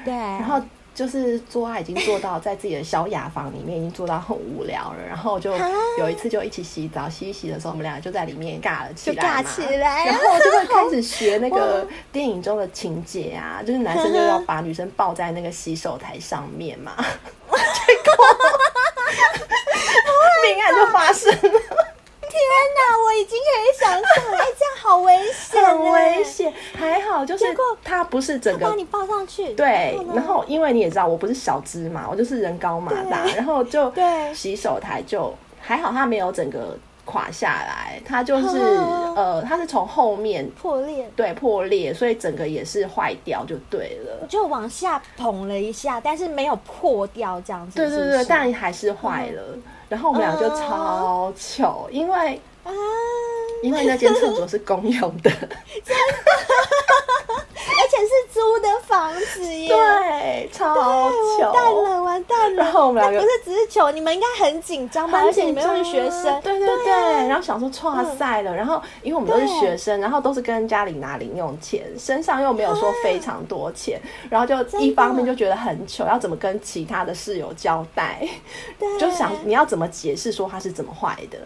[0.04, 0.60] 对，然后。
[0.94, 4.96] 就是做爱已经做到在自己的小雅房里面，已经做到很无聊了。
[5.06, 5.52] 然后就
[5.98, 9.42] 有一次就一起洗澡，洗一洗的时候，我们俩就在里面尬了起来嘛。
[9.42, 17.04] 尬起来，然后就会开始学那个 电影中的情节啊，就是男生就要把女生抱在那个洗手台上面嘛， 结
[18.04, 18.14] 果
[20.46, 21.93] 命案就发生了。
[22.34, 22.42] 天
[22.76, 26.52] 哪，我已经可以想象了，哎，这样好危险， 很危险。
[26.76, 27.44] 还好，就是
[27.82, 29.96] 他不是整个把你抱上去，对。
[30.14, 33.92] 然后，因为你也知道，我不是小只嘛，我就是人高马大，然后就
[34.34, 38.58] 洗手台就还好，他没有整个垮下来，它就是
[39.16, 44.26] 呃，它是从后面破裂，对，破裂，所以整个也是坏掉，就对了。
[44.28, 47.76] 就往下捅了一下，但是没有破掉，这样子。
[47.76, 49.42] 对对对，但还是坏了。
[49.88, 52.72] 然后我们俩就超糗，因为啊，
[53.62, 55.30] 因为那间厕所是公用的，
[55.84, 56.14] 真的，
[56.96, 57.03] 而
[57.88, 62.62] 且是租的房子耶，对，超糗，完蛋了，完蛋了。
[62.62, 65.20] 然后我们两个不是只是糗，你们应该很紧张吧？
[65.24, 66.92] 而且你们又是学生，对对对。
[67.28, 78.28] 然后想说哇塞了，然后因为我们都是学生，然后都是跟家里拿零用钱，身上又没有说非常多钱，然后就一方面就觉得很糗，要怎么跟其他的室友交代？
[78.98, 81.38] 就想你要怎么解释说他是怎么坏的？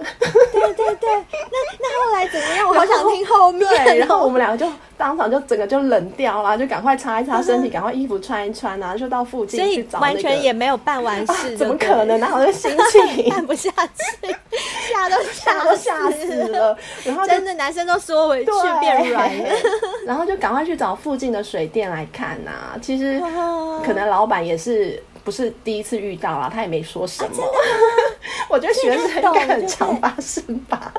[0.52, 2.68] 对对对，那那后来怎么样？
[2.68, 3.68] 我好想听后面。
[3.84, 9.98] 对，然后我们两个就当场就整个就冷掉了，就赶快擦一擦身体，赶快衣服穿一穿啊，就到附近去找。
[10.00, 12.18] 完全也没有办完事， 怎么可能？
[12.20, 13.28] 哪有那个心情？
[13.30, 14.34] 办不下去，
[14.92, 16.76] 吓都吓都吓死了。
[17.04, 19.50] 然后真的男生都缩回去变软了，
[20.06, 22.78] 然后就赶快去找附近的水电来看呐。
[22.80, 23.20] 其实
[23.84, 25.02] 可能老板也是。
[25.28, 27.28] 不是第一次遇到啦，他也没说什么。
[27.44, 27.52] 啊、
[28.48, 30.90] 我觉得学生应该很常发生吧。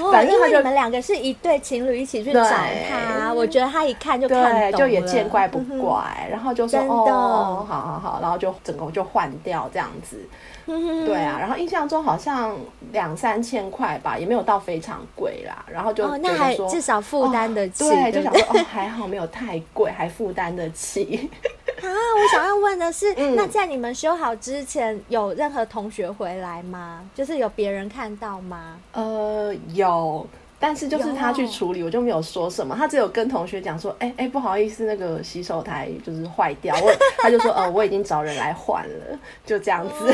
[0.00, 10.26] 哦，反正因为你们两个是一对情侣一起去找他，我觉得他一看就看懂就也见怪不怪，嗯、然后就说的哦，好好好，然后就整个就换掉这样子。
[11.06, 12.56] 对啊，然后印象中好像
[12.92, 15.64] 两三千块吧，也没有到非常贵啦。
[15.70, 21.30] 然后就那还至少负担得起，哦、对，就想说哦，还好没有太贵，还负担得起。
[21.82, 27.08] 啊，我想要问的是，嗯、那在你们修好之前，有任何同学回来吗？
[27.14, 28.78] 就是有别人看到吗？
[28.92, 30.26] 呃，有，
[30.58, 32.74] 但是就是他去处理，我就没有说什么。
[32.74, 39.92] 他只有跟同学讲说，哎、欸、哎、欸，不好意思，那个洗手台就是坏掉，我 他就说，呃，我已经找人来换了，就这样子。
[39.94, 40.06] 哦、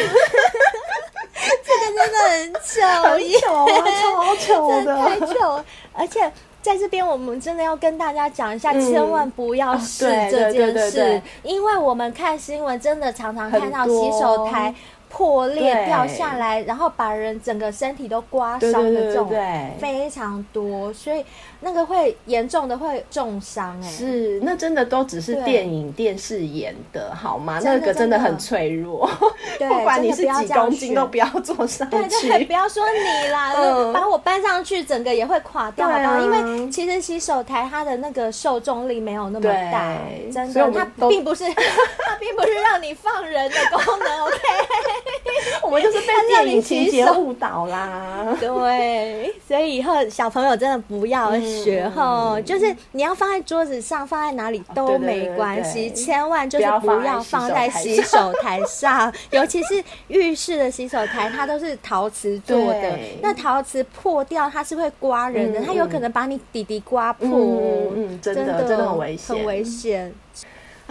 [1.64, 6.32] 这个真的很糗，很糗啊，超糗的，太糗，而且。
[6.62, 14.72] 在这边，我们真的要跟大家讲一下，千万不要试这件事，因为我们看新闻真的常常看到洗手台
[15.12, 19.30] 破裂掉下来，然后把人整个身体都刮伤的这种
[19.78, 21.22] 非常多，所以
[21.60, 23.88] 那个会严重的会重伤哎。
[23.88, 27.60] 是，那真的都只是电影电视演的好吗？
[27.62, 29.06] 那个真的很脆弱，
[29.60, 32.28] 不管你是几公斤都不要坐上去。
[32.30, 33.52] 对，不要说你啦，
[33.92, 36.22] 把我搬上去，整个也会垮掉的。
[36.22, 39.98] 因为其实洗手台它的那个受重力没有那么大，
[40.32, 44.24] 真的，它并不是它并不是让你放人的功能。
[44.24, 44.38] OK。
[45.62, 70.14] 我们就是被电影情节误导啦， 对，所以以后小朋友真的不要学哈，嗯、就是你要放在桌子上，放在哪里都没关系，千万就是不要放在洗手台上， 尤其是浴室的洗手台，它都是陶瓷做的，那陶瓷破掉它是会刮人的，嗯、它有可能把你底底刮破，嗯，嗯，真的真的，真的很危险，很危险。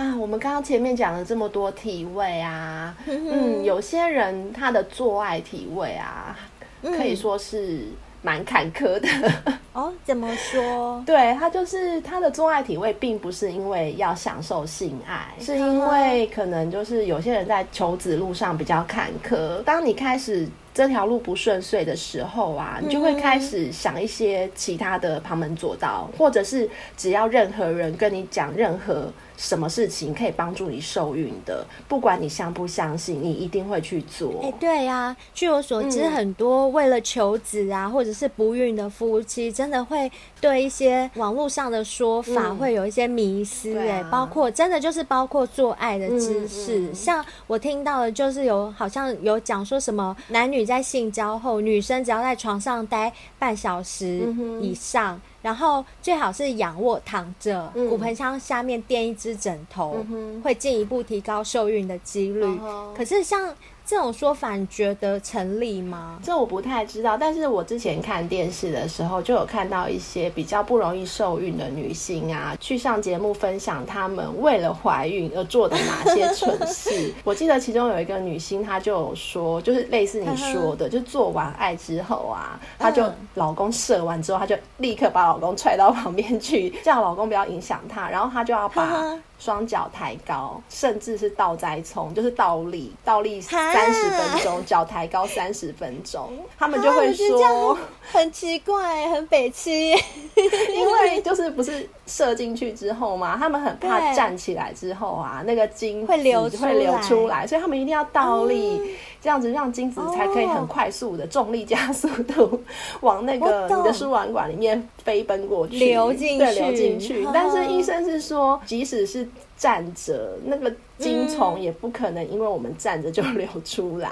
[0.01, 6.35] 啊，我们刚刚前面讲了这么多体位啊，嗯，有些人他的做爱体位啊，
[6.81, 7.81] 嗯、可以说是
[8.23, 9.07] 蛮坎坷的
[9.73, 9.93] 哦。
[10.03, 11.01] 怎么说？
[11.05, 19.61] 对，他就是他的做爱体位，并不是因为要享受性爱，是因为可能就是有些人在求子路上比较坎坷。
[19.63, 29.11] 当你开始这条路不顺遂的时候啊，你就会开始想一些其他的旁门左道，或者是只要任何人跟你讲任何。
[29.37, 31.65] 什么事情可以帮助你受孕的？
[31.87, 34.39] 不管你相不相信，你一定会去做。
[34.43, 40.11] 哎、欸，对呀、啊，据我所知，嗯、很多为了求子啊，或者是不孕的夫妻，真的会
[40.41, 43.77] 对一些网络上的说法会有一些迷思。
[43.77, 54.27] 哎、嗯，包括真的就是包括做爱的知识，嗯嗯、像我听到的，就是有好像有讲说什么男女在性交后，女生只要在床上待半小时
[54.59, 55.15] 以上。
[55.15, 62.43] 嗯然后最好是仰卧躺着，嗯、骨盆腔下面垫一只枕头，嗯、会进一步提高受孕的几率。
[62.43, 63.51] 嗯、可是像。
[63.91, 66.17] 这种说法你觉得成立吗？
[66.23, 77.13] 这我不太知道，但是我之前看电视的时候，就有看到一些比较不容易受孕的女性啊，去上节目分享她们为了怀孕而做的哪些蠢事。
[77.25, 89.19] 我记得其中有一个女星，她就有说，就是类似你说的，就做完爱之后啊，她就老公射完之后，她就立刻把老公踹到旁边去，叫老公不要影响她，然后她就要把。
[89.43, 97.75] 双脚抬高，甚至是倒栽葱，就是倒立，倒立三十分钟，脚抬高三十分钟，他们就会说
[98.11, 99.89] 很奇怪，很北七，
[100.75, 108.81] 因为就是不是射进去之后嘛，他们很怕站起来之后啊，那个精子会流会流出来，所以他们一定要倒立。
[109.21, 112.59] 这样子让精子才可以很快速的重力加速度
[113.01, 117.27] 往那个你的输卵管里面飞奔过去，流进去，流进去。
[117.31, 124.11] 但是医生是说，即使是站着，那个精虫也不可能因为我们站着就流出来。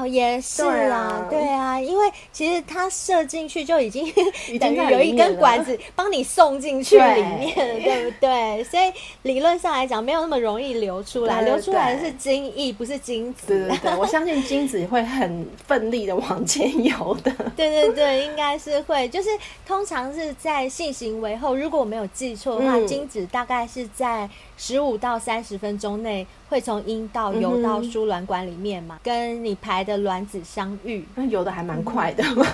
[0.00, 4.10] 哦，也是啊，对啊，因为其实它射进去就已经
[4.58, 8.64] 等于有一根管子帮你送进去里面，对不对？
[8.64, 8.92] 所以
[9.22, 13.46] 理论上来讲，没有那么容易流出来，流出来的是精液，不是精子。
[13.48, 17.30] 对对对，我相信精子会很奋力的往前游的。
[17.56, 19.28] 对对对，应该是会，就是
[19.66, 24.28] 通常是在性行为后，如果我没有记错的话，精子大概是在
[24.60, 26.26] 十五到三十分钟内。
[26.50, 32.44] 会从阴道游到输卵管里面嘛，嗯、跟你排的卵子相遇，那游的还蛮快的嘛。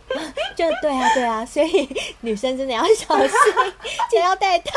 [0.54, 1.88] 就对啊，对啊，所以
[2.20, 3.30] 女生真的要小心，
[4.12, 4.70] 且要戴套。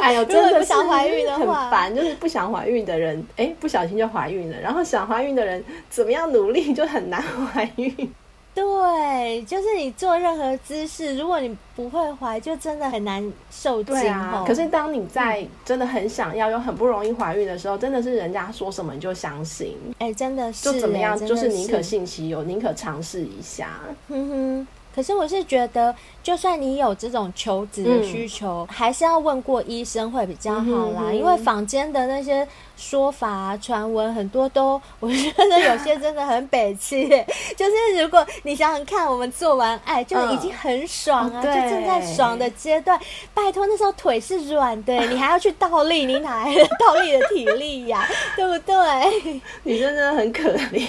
[0.00, 8.14] 哎呦，真的不想怀孕的话，很烦，就是不想怀孕的人，哎、欸，不小心就怀孕了，然后想怀孕的人怎么样努力就很难怀孕。
[8.54, 13.94] 对，就是你做任何姿势，如果你不会怀，就真的很难受精。
[13.94, 19.76] 对啊，可是当你在真的很想要又很不容易怀孕的时候，真的是人家说什么你就相信。
[19.98, 23.80] 哎，真的是，就怎么样，就是宁可信其有，宁可尝试一下。
[24.08, 24.66] 哼哼。
[24.94, 30.98] 可是我是觉得，就算你有这种求子的需求，嗯、还是要问过医生会比较好啦。
[30.98, 32.46] 嗯、哼因为坊间的那些
[32.82, 37.08] 说法啊、传闻很多都， 我觉得有些真的很北七。
[37.56, 42.98] 就是如果你想想看，我们做完爱就已经很爽啊，嗯、就正在爽的阶段。
[43.32, 48.08] 拜托，那时候腿是软的， 你还要去倒立，你哪来的倒立的体力呀、啊？
[48.34, 49.40] 对不对？
[49.62, 50.88] 女生真的很可怜，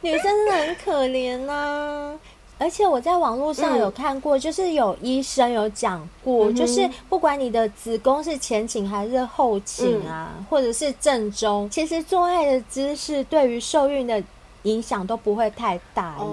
[0.00, 2.18] 女生真的很可怜呐、啊。
[2.60, 14.22] 而且我在网络上有看过，就是有医生有讲过，就是不管你的子宫是前倾还是后倾啊，或者是正中，其实做爱的姿势对于受孕的
[14.64, 16.24] 影响都不会太大耶。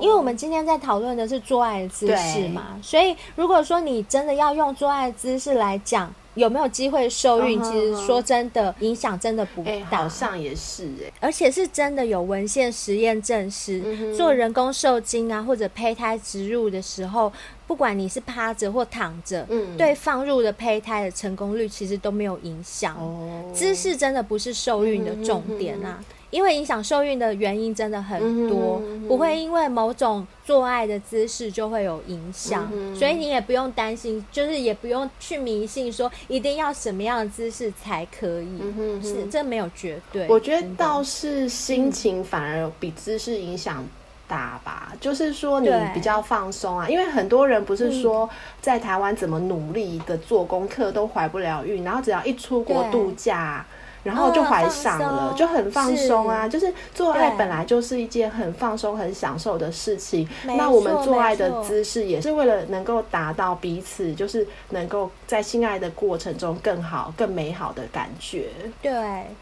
[0.00, 6.14] 因为我们今天在讨论的是做爱的姿势嘛，所以如果说你真的要用做爱的姿势来讲。
[6.34, 9.70] 有没有机会受孕，其实说真的，影响真的不大。
[9.70, 17.32] 哎，好像也是哎，而且是真的有文献实验证实，做人工受精啊，或者胚胎植入的时候，
[17.66, 22.96] 不管你是趴着或躺着，嗯，对放入的胚胎的成功率其实都没有影响。
[22.96, 26.02] 哦，姿势真的不是受孕的重点啊。
[26.32, 28.18] 因为影响受孕的原因真的很
[28.48, 40.26] 多，嗯哼嗯哼，不会因为某种做爱的姿势就会有影响，嗯，所以你也不用担心，就是也不用去迷信说一定要什么样的姿势才可以，嗯哼嗯哼，是这没有绝对。
[40.26, 43.84] 我觉得倒是心情反而比姿势影响
[44.26, 48.26] 大吧，嗯，就是说你比较放松啊，因为很多人不是说
[48.62, 53.66] 在台湾怎么努力的做功课都怀不了孕，然后只要一出国度假。
[54.02, 56.48] 然后就怀上了，哦、就很放松啊！
[56.48, 60.28] 就是做爱本来就是一件很放松、很享受的事情。
[60.44, 68.48] 那我们做爱的姿势也是为了能够达到彼此，就是能够在性爱的过程中更好、更美好的感觉。
[68.80, 68.92] 对，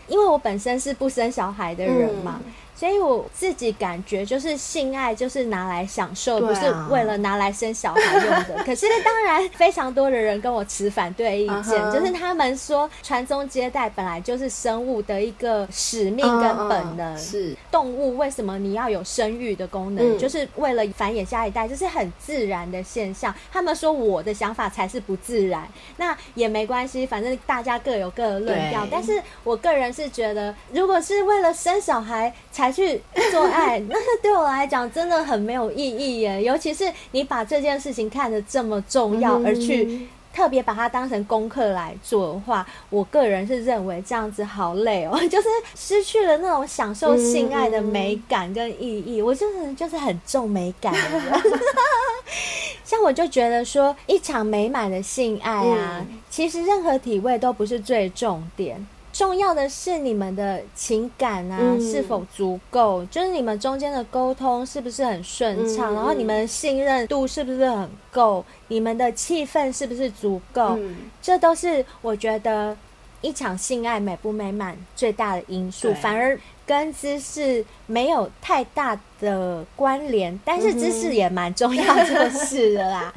[0.08, 2.40] 因为我本身是不生小孩的人嘛。
[2.44, 8.54] 嗯所以我自己感觉，就是性爱就是拿来享受，不是为了拿来生小孩用的。
[8.64, 17.18] 可是当然，非常多的人跟我持反对意见，就是他们说传宗接代本来就是生物的一个使命跟本能。
[17.18, 20.18] 是动物为什么你要有生育的功能？
[20.18, 23.34] 就是为了繁衍下一代，这是很自然的现象。
[23.52, 25.68] 他们说我的想法才是不自然，
[25.98, 28.88] 那也没关系，反正大家各有各的论调。
[28.90, 33.00] 但是我个人是觉得，如果是为了生小孩才去
[33.30, 36.42] 做爱， 那对我来讲真的很没有意义耶。
[36.42, 49.20] 尤其是你把这件事情看得这么重要，而去特别把它当成功课来做的话，我个人是认为这样子好累哦， 就是失去了那种享受性爱的美感跟意义。
[49.20, 50.94] 我就是就是很重美感，
[52.84, 58.86] 像我就觉得说，一场美满的性爱啊，其实任何体位都不是最重点。
[59.20, 63.04] 重要的是你们的情感啊，嗯、是否足够？
[63.10, 65.92] 就是你们中间的沟通是不是很顺畅？
[65.92, 68.42] 嗯、然后你们的信任度是不是很够？
[68.68, 70.68] 你们的气氛是不是足够？
[70.78, 72.74] 嗯、这都是我觉得
[73.20, 75.92] 一场性爱美不美满最大的因素。
[75.92, 76.40] 反而。
[76.70, 83.12] 跟姿势没有太大的关联，但是姿势也蛮重要就是的啦。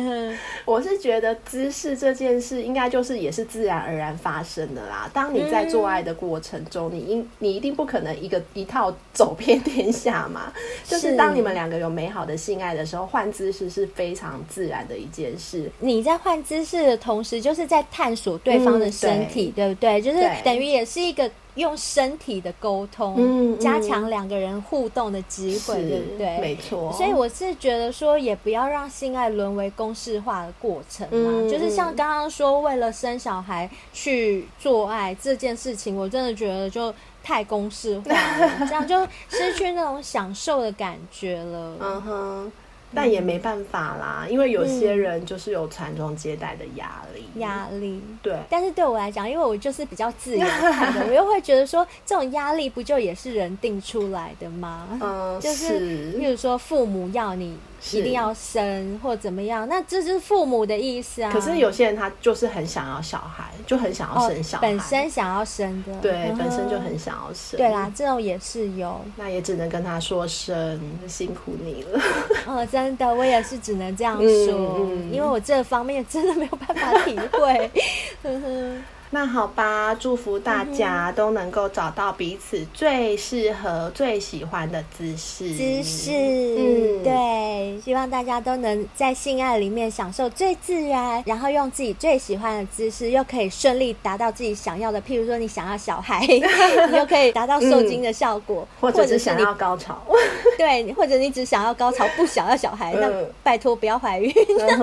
[0.66, 5.10] 我是觉得姿势这件事应该就是也是自然而然发生的啦。
[5.10, 10.52] 当你在做爱的过程中，嗯、你应你一定不可能一个一套走遍天下嘛。
[10.84, 15.70] 就是当你们两个有美好的性爱的时候，换姿势是非常自然的一件事。
[15.80, 20.02] 你在换姿势的同时，就是在探索对方的身体，嗯、对，对不对？
[20.02, 21.30] 就是等于也是一个。
[21.54, 26.38] 用身体的沟通，嗯嗯、加强两个人互动的机会，对不对？
[26.38, 26.90] 没错。
[26.92, 31.30] 所以我是觉得说，也不要让性爱沦为公式化的过程嘛。
[31.32, 41.76] 嗯、就是像刚刚说，为了生小孩去做爱这件事情，我真的觉得就太公式化了， 这样就失去那种享受的感觉了。
[41.80, 42.52] 嗯哼。
[42.94, 47.24] 但也没办法啦，因为有些人就是有传宗接代的压力。
[47.40, 48.36] 压力，对。
[48.50, 54.86] 但是对我来讲，因为我就是比较自由 派的，我又会觉得说，这种压力不就也是人定出来的吗？
[55.00, 57.56] 嗯， 就是，例如说父母要你。
[57.92, 61.30] 一定要生或怎么样，那这是父母的意思啊。
[61.32, 67.58] 可是有些人他就是很想要小孩，就很想要生小孩，哦、本身想要生的，对，嗯、本身就很想要生。
[67.58, 69.00] 对啦，这种也是有。
[69.16, 72.00] 那也只能跟他说声辛苦你了。
[72.46, 77.70] 哦，真的，我也是只能这样说，嗯嗯、因为我这方面真的没有办法体会。
[78.22, 78.72] 呵呵
[79.14, 85.52] 那好吧，祝福大家都能够找到彼此最适合、最喜欢的姿势。
[85.52, 95.00] 姿势，嗯，对，希望大家都能在性爱里面享受最自然，然后用自己最喜欢的姿势，又可以顺利达到自己想要的。
[95.02, 96.24] 譬如说，你想要小孩，
[96.90, 100.00] 你又可以达到受精的效果，嗯、或者是想要高潮，
[100.56, 103.10] 对，或者你只想要高潮，不想要小孩，那
[103.42, 104.32] 拜托不要怀孕，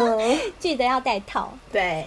[0.59, 2.05] 记得要戴套，对。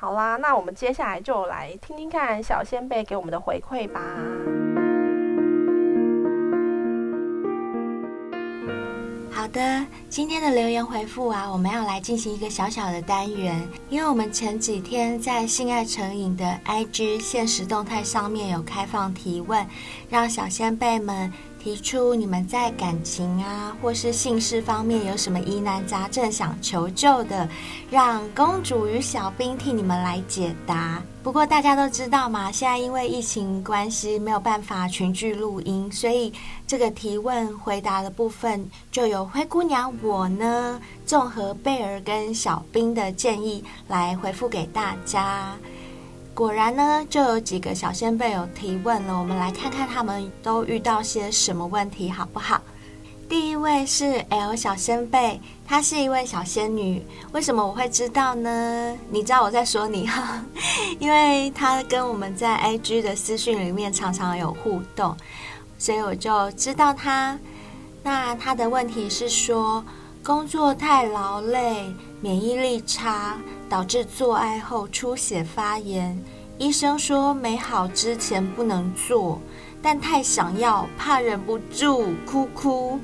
[0.00, 4.00] 好啦，那我们接下来就来听听看小仙贝给我们的回馈吧。
[9.30, 19.66] 好的，今天的留言回复啊，我们要来进行一个小小的单元，因为我们前几天在性爱成瘾的 IG 限时动态上面有开放提问，
[20.08, 21.30] 让小仙贝们
[21.62, 27.46] 提出你们在感情啊或是性事方面有什么疑难杂症想求救的，
[27.90, 31.02] 让公主与小兵替你们来解答。
[31.22, 36.32] 不过大家都知道嘛，现在因为疫情关系没有办法群聚录音，所以
[36.66, 45.54] 这个提问回答的部分就由灰姑娘我呢，综合贝儿跟小兵的建议来回复给大家。
[46.40, 52.58] 果然呢，就有几个小仙贝有提问了，我们来看看他们都遇到些什么问题，好不好？
[53.28, 57.04] 第一位是 L 小仙贝，她是一位小仙女。
[57.32, 58.96] 为什么我会知道呢？
[59.10, 60.42] 你知道我在说你哈，
[60.98, 65.14] 因为她跟我们在 IG 的私讯里面常常有互动，
[65.76, 67.38] 所以我就知道她。
[68.02, 69.84] 那她的问题是说，
[70.24, 73.38] 工作太劳累，免疫力差。
[73.70, 76.20] 导致做爱后出血发炎，
[76.58, 79.40] 医生说没好之前不能做，
[79.80, 82.98] 但太想要，怕忍不住哭哭。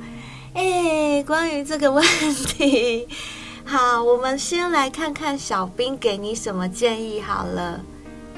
[0.55, 2.05] 哎，关于这个问
[2.49, 3.07] 题，
[3.65, 7.81] 好，我们先来看看小兵给你什么建议好了。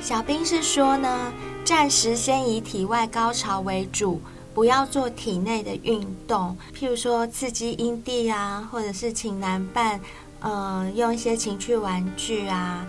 [0.02, 1.32] 小兵是说呢，
[1.64, 4.20] 暂时先以体外高潮为主，
[4.52, 9.98] 不要做体内的运动，譬如说刺激阴蒂啊，或者是请男伴。
[10.40, 12.86] 呃，用一些情趣玩具啊，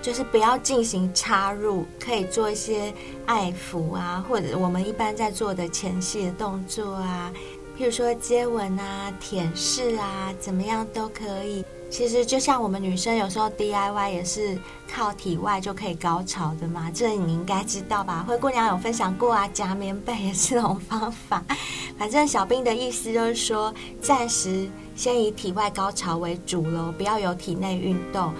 [0.00, 2.92] 就是不要进行插入，可以做一些
[3.26, 7.32] 爱抚啊，或者我们一般在做的前戏的动作啊，
[7.78, 11.64] 譬如说接吻啊、舔舐啊，怎么样都可以。
[11.90, 14.58] 其实就像我们女生有时候 DIY 也是
[14.90, 18.24] 靠体外就可以高潮的嘛，这你应该知道吧？
[18.26, 21.44] 灰姑娘有分享过啊，夹棉被也是这种方法。
[21.98, 28.32] 反正小兵的意思就是说，暂时先以体外高潮为主喽，不要有体内运动，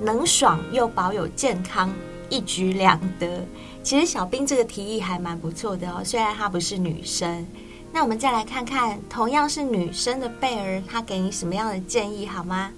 [0.00, 1.92] 能爽又保有健康，
[2.30, 3.44] 一举两得。
[3.82, 7.46] 其实小兵这个提议还蛮不错的哦，虽然她不是女生。
[7.92, 12.70] 那我们再来看看，同样是女生的贝儿，她给你什么样的建议好吗？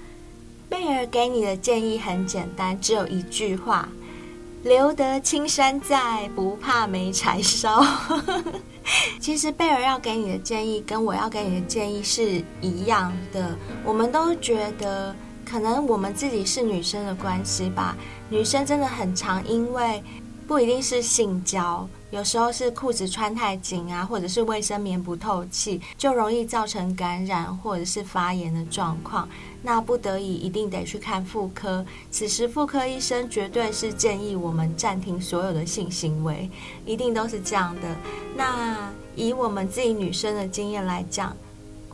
[0.69, 3.89] 贝儿给你的建议很简单，只有一句话：
[4.63, 7.85] 留得青山在，不怕没柴烧。
[9.21, 13.57] 其实贝儿要给你的建议跟我要给你的建议是一样的。
[13.85, 15.15] 我们都觉得，
[15.45, 17.97] 可能我们自己是女生的关系吧，
[18.29, 20.03] 女生真的很常因为
[20.47, 21.89] 不一定是性交。
[22.11, 29.29] 有时候是裤子穿太紧啊，或者是卫生棉不透气，就容易造成感染或者是发炎的状况。
[29.63, 36.49] 那不得已一定得去看妇科，此时妇科医生绝对是建议我们暂停所有的性行为，
[36.87, 37.97] 一定都是这样的。
[38.35, 41.37] 那以我们自己女生的经验来讲，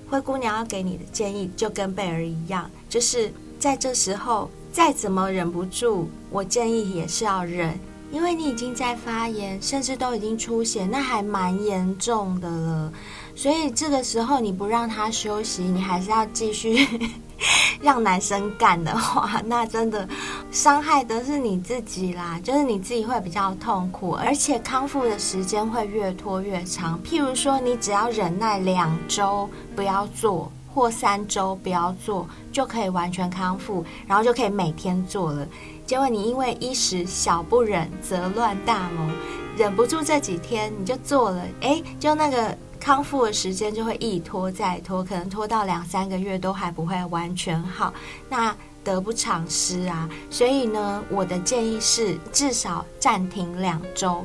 [0.08, 7.78] 灰姑娘要给你的建议就跟贝儿一样，就是在这时候再怎么忍不住，我建议也是要忍。
[8.12, 12.92] 因为你已经在发炎，甚至都已经出血，那还蛮严重的了。
[13.36, 16.88] 所以这个时候你不让他休息，你还是要继续
[17.82, 20.08] 让男生干的话，那真的
[20.50, 26.98] 伤害的是你自己啦，就是你自己会比较痛苦，而且康复的时间会越拖越长。
[27.04, 35.46] 譬如说，你只要忍耐两周不要做，或三周不要做，就可以完全康复，然后就可以每天做了。
[35.84, 39.10] 结果你因为一时小不忍，则乱大谋，
[39.58, 42.56] 忍不住这几天你就做了，诶，就那个
[42.86, 47.92] 康复的时间就会一拖再拖，可能拖到两三个月都还不会完全好，
[48.28, 50.08] 那得不偿失啊。
[50.30, 54.24] 所以呢，我的建议是至少暂停两周，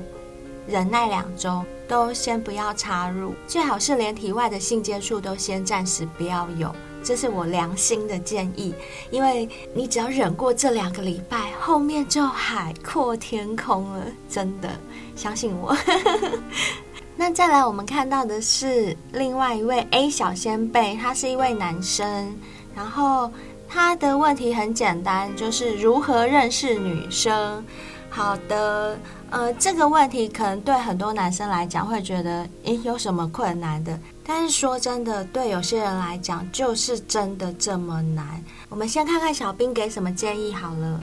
[0.68, 6.72] 忍耐两周，都先不要插入，最好是连体外的性接触都先暂时不要有。
[7.04, 8.76] 这是我良心的建议，
[9.10, 14.70] 因为你只要忍过这两个礼拜，后面就海阔天空了，真的，
[15.16, 15.76] 相信我。
[17.22, 22.36] 那再来，我们看到的是另外一位 A 小仙贝，他是一位男生，
[22.76, 23.32] 然后
[23.70, 27.64] 他的问题很简单，就是如何认识女生。
[28.10, 28.98] 好的，
[29.30, 34.00] 呃，这个问题可能对很多男生来讲会觉得，诶，有什么困难的？
[34.26, 38.44] 但是说真的，对有些人来讲，就是真的这么难。
[38.68, 41.00] 我们先看看小兵给什么建议好了。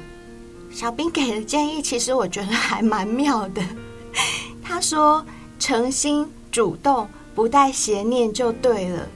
[0.73, 3.63] 小兵给的建议，其实我觉得还蛮妙的。
[4.65, 5.25] 他说
[5.59, 9.07] ：“诚心主动，不带邪念就对了。”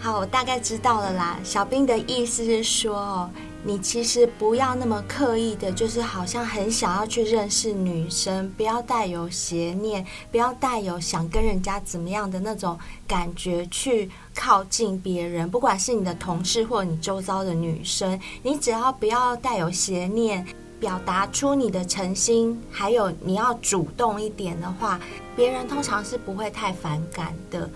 [0.00, 1.40] 好，我大概知道了啦。
[1.42, 3.30] 小兵的意思是说，哦。
[3.64, 20.46] 你其实不要那么刻意的，就是好像很想要去认识女生，不要带有邪念，不要带有想跟人家怎么样的那种感觉去靠近别人，不管是你的同事或你周遭的女生，你只要不要带有邪念，
[20.80, 25.00] 表达出你的诚心，还有你要主动一点的话，
[25.34, 27.68] 别人通常是不会太反感的。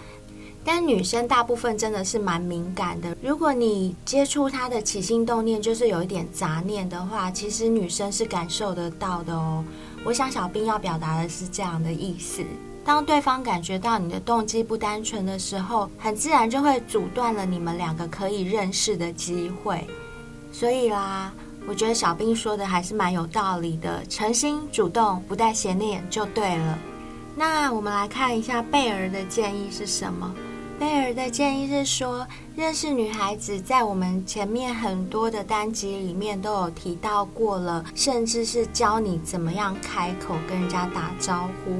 [0.64, 3.16] 但女生大部分真的是蛮敏感的。
[3.20, 9.64] 如果你接触她的起心动念就是有一点杂念的话，其实女生是感受得到的哦。
[10.04, 12.44] 我想小兵要表达的是这样的意思：
[12.84, 19.84] 当对方感觉到你的动机不单纯的时候，很自然就会阻断了你们两个可以认识的机会。
[20.52, 21.32] 所以啦，
[21.66, 26.78] 我觉得小兵说的还是蛮有道理的，诚心主动，不带邪念就对了。
[27.34, 30.34] 那我们来看一下贝儿的建议是什么？
[30.78, 41.76] 贝尔的建议是说，认识女孩子在我们前面很多的单集里面都有提到过了，甚至是教你怎么样开口跟人家打招呼。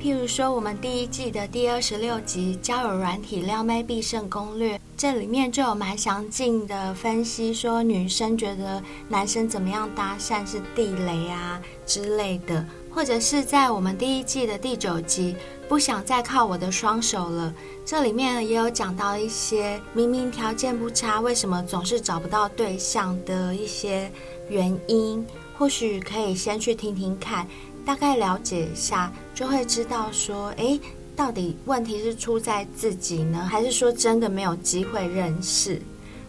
[0.00, 15.34] 譬如说，我们第一季的第二十六集《交友软体撩妹必胜攻略》，这里面就有蛮详尽的分析，说女生觉得男生怎么样搭讪是地雷啊之类的，或者是在我们第一季的第九集。
[15.68, 17.52] 不想再靠我的双手了。
[17.84, 24.10] 这里面也有讲到一些明明条件不差，为什么总是找不到对象的一些
[24.48, 25.26] 原因。
[25.58, 27.46] 或许可以先去听听看，
[27.84, 30.80] 大概了解一下，就会知道说，诶，
[31.14, 35.80] 到底问题是出在自己呢，还是说真的没有机会认识？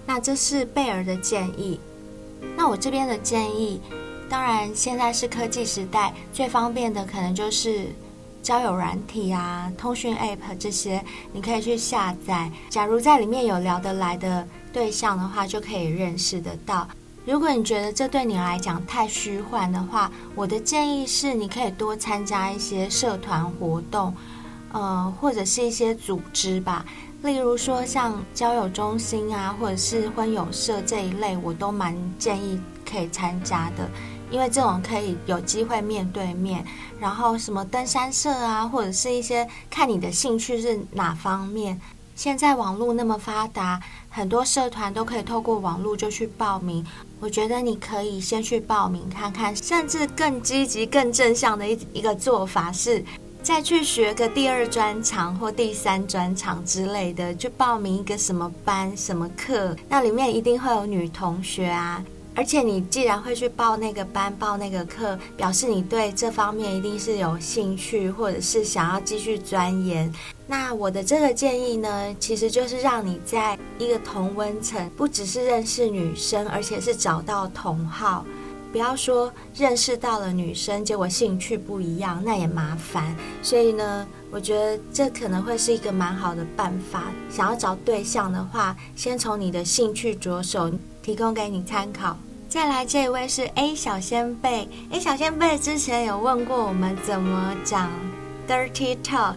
[0.05, 1.80] 那这是贝儿的建议。
[2.55, 3.82] 那我这边的建议，
[4.30, 7.88] 当然现在是科技时代，最方便的可能就是。
[8.41, 11.03] 交友软体啊，通讯 App 这些，
[11.34, 12.49] 你可以去下载。
[12.70, 16.88] 假如在里面有聊得来的对象的话，就可以认识得到。
[17.30, 24.11] 如果你觉得这对你来讲太虚幻的话，我的建议是，你可以多参加一些社团活动，
[24.71, 26.84] 呃，或者是一些组织吧。
[27.21, 33.88] 例如说像交友中心啊，或者是婚友社这一类，我都蛮建议可以参加的。
[34.32, 36.65] 因为这种可以有机会面对面，
[36.99, 41.80] 然后什么登山社啊，或者是一些看你的兴趣是哪方面。
[42.15, 46.86] 现在网络那么发达，很多社团都可以透过网络就去报名。
[47.22, 53.03] 我觉得你可以先去报名看看，甚至更积极、更正向的一一个做法是，
[53.43, 62.01] 再去学个第二专长或第三专长之类的，去报名一个什么班、什么课，那里面一定会有女同学啊。
[62.36, 70.09] 而且你既然会去报那个班、报那个课，表示你对这方面一定是有兴趣，或者是想要继续钻研。
[70.52, 78.26] 那我的这个建议呢，其实就是让你在一个同温层，不只是认识女生，而且是找到同好。
[78.72, 83.16] 不要说认识到了女生，结果兴趣不一样，那也麻烦。
[83.43, 87.12] 所以呢，我觉得这可能会是一个蛮好的办法。
[87.30, 90.72] 想要找对象的话，先从你的兴趣着手，
[91.04, 92.18] 提供给你参考。
[92.47, 97.91] 再来这一位是 A 小仙贝，A 小仙贝之前有问过我们怎么讲
[98.47, 99.36] dirty talk，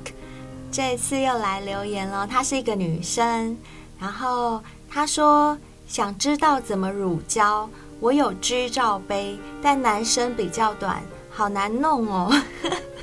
[0.72, 2.26] 这次又来留言了。
[2.26, 3.56] 她是一个女生，
[4.00, 5.56] 然后她说
[5.86, 7.68] 想知道怎么乳胶，
[8.00, 12.42] 我有 G 罩杯，但男生比较短，好难弄哦。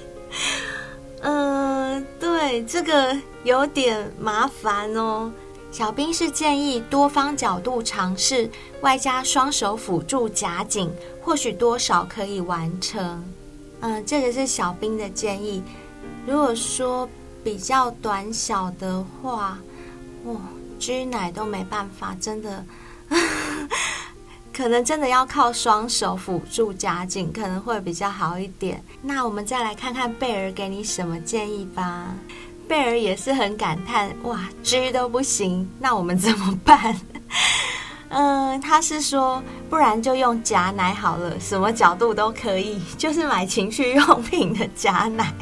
[1.21, 5.31] 嗯、呃，对，这个有点麻烦哦。
[5.71, 8.49] 小兵是建议多方角度尝试，
[8.81, 10.91] 外加双手辅助夹紧，
[11.21, 13.23] 或许多少可以完成。
[13.81, 15.61] 嗯，这个是小兵的建议。
[16.25, 17.07] 如果说
[17.43, 19.57] 比较短小的话，
[20.25, 20.35] 哇
[20.79, 22.65] ，G 奶都没办法，真的，
[24.53, 28.83] 可能真的要靠双手辅助夹紧，可能会比较好一点。
[29.01, 32.07] 那我们再来看看贝儿给你什么建议吧。
[32.67, 36.95] 贝尔也是很感叹，哇，G 都不行，那我们怎么办？
[38.09, 45.33] 嗯，他是说，不然就用夹奶好了，什么角度都可以，就是买情趣用品的夹奶。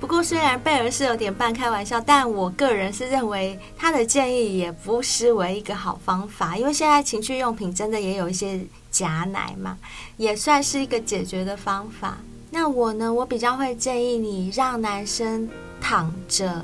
[0.00, 9.78] 不过虽然贝尔是有点半开玩笑，但我个人是认为他的建议也不失为一个好方法，因为现在情趣用品真的也有一些夹奶嘛，
[10.16, 12.18] 也算是一个解决的方法。
[12.50, 15.48] 那我呢，我比较会建议你让男生。
[15.82, 16.62] 躺着，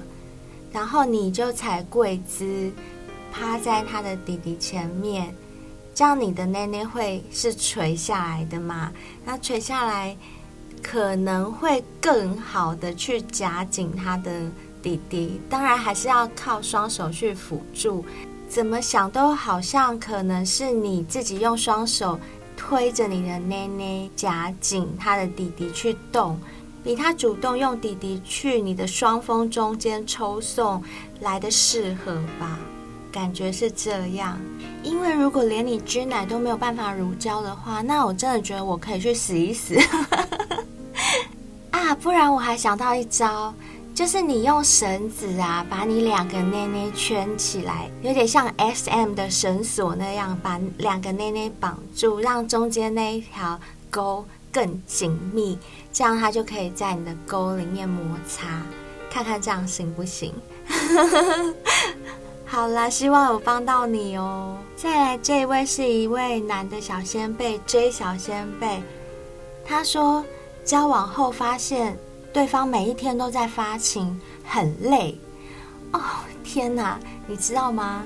[0.70, 2.70] 然后你就踩跪姿，
[3.32, 5.34] 趴在他的弟弟前面，
[5.94, 8.92] 这样你的内内会是垂下来的嘛？
[9.24, 10.14] 那垂下来
[10.82, 14.30] 可能会更好的去夹紧他的
[14.82, 18.04] 弟弟，当然还是要靠双手去辅助。
[18.48, 22.18] 怎么想都好像可能是你自己用双手
[22.56, 26.38] 推着你的奶奶夹紧他的弟弟去动。
[26.84, 30.80] 比他主动用弟弟去你的双峰中间抽送
[31.18, 32.56] 来的适合吧，
[33.10, 34.38] 感觉是这样。
[34.84, 39.74] 因为如果连你 G 奶都没有办法乳胶的话，那我真的觉得我可以去死一死
[41.94, 43.52] 不然我还想到一招，
[43.94, 53.58] 就是你用绳子啊，把你两个内内圈起来，有点像 SM 的绳索那样，把两个内内绑住，让中间那一条
[53.90, 55.58] 沟更紧密，
[55.92, 58.62] 这样它就可以在你的沟里面摩擦，
[59.10, 60.34] 看看这样行不行？
[62.44, 64.56] 好啦，希望有帮到你哦。
[64.76, 68.82] 再来这一位是一位男的小仙贝，J 小仙贝，
[69.64, 70.24] 他说
[70.66, 71.96] 交往后发现
[72.32, 75.16] 对方每一天都在发情，很累。
[75.92, 76.00] 哦，
[76.42, 76.98] 天哪，
[77.28, 78.04] 你知道吗？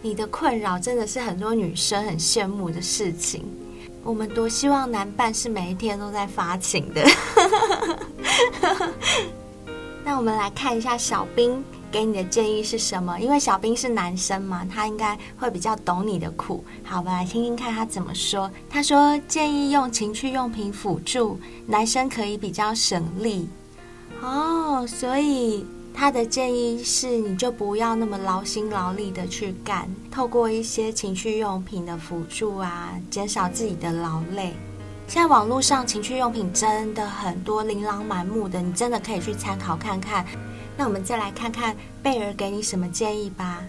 [0.00, 3.44] 你的困扰真的是很多女生很羡慕的事情。
[4.04, 7.04] 我们多希望男伴是每一天都在发情的。
[10.04, 11.62] 那我们来看一下小兵
[11.96, 13.18] 给你的建议是什么？
[13.18, 16.62] 因为小兵是男生嘛，他应该会比较懂你的苦。
[16.84, 18.50] 好，我们来听听看他怎么说。
[18.68, 23.48] 他说建议用情趣用品辅助，男生可以比较省力。
[24.20, 25.64] 哦，所以。
[25.98, 34.52] 他的建议是，你就不要那么劳心劳力的去干，透过一些情趣用品的辅助啊，减少自己的劳累。
[35.08, 40.26] 现在网络上情趣用品真的很多，琳琅满目的，你真的可以去参考看看。
[40.76, 43.62] 那我们再来看看贝儿给你什么建议吧。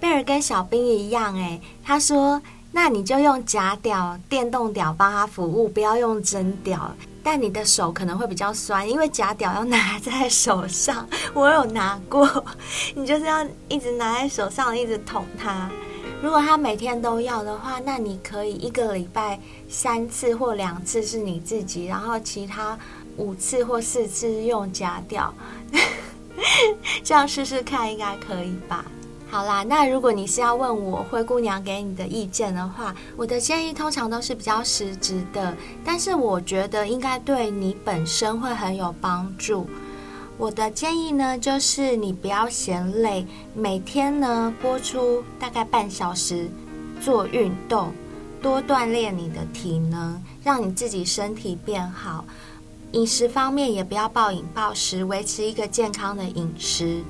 [0.00, 6.92] 贝儿跟小兵一样，诶，他说，那你就用假屌、电动屌帮他服务，不要用真屌。
[7.24, 12.44] 但你的手可能会比较酸，因为假屌要拿在手上，我有拿过。
[12.96, 15.70] 你就是要一直拿在手上，一直捅他。
[16.20, 19.38] 如果他每天都要的话，那你可以一个礼拜
[19.68, 22.76] 三次或两次是你自己，然后其他
[23.16, 25.32] 五次或四次用假屌，
[27.04, 28.84] 这样试试看，应该可以吧？
[29.30, 39.66] 好啦，那如果你是要问我灰姑娘给你的意见的话，我的建议通常都是比较实质的，但是我觉得应该对你本身会很有帮助。
[40.36, 43.24] 我的建议呢，就是你不要嫌累，
[43.54, 46.50] 每天呢播出大概半小时
[47.00, 47.90] 做运动，
[48.42, 52.24] 多锻炼你的体能，让你自己身体变好。
[52.92, 57.02] 饮食方面也不要暴饮暴食，维持一个健康的饮食。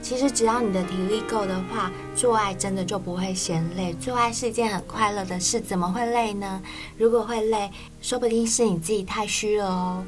[0.00, 3.92] 其实只要你的体力够的话，做爱真的就不会嫌累。
[3.94, 6.62] 做爱是一件很快乐的事，怎么会累呢？
[6.96, 7.70] 如果会累，
[8.00, 10.02] 说不定是你自己太虚了哦。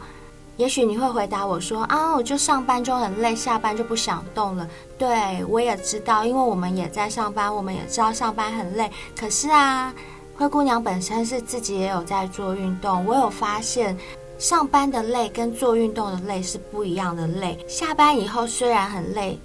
[0.56, 4.66] 也许你会回答我说：“啊，我就上班就很累，下班就不想动了。”
[4.98, 8.90] 对，我也知道，因为我们也在上班，我们也知道上班很累。
[9.14, 9.92] 可是啊，
[10.36, 13.96] 灰姑娘本身是自己也有在做运动，我有发现，
[14.38, 17.58] 上班的累跟做运动的累是不一样的累。
[17.68, 19.38] 下班以后虽然很累。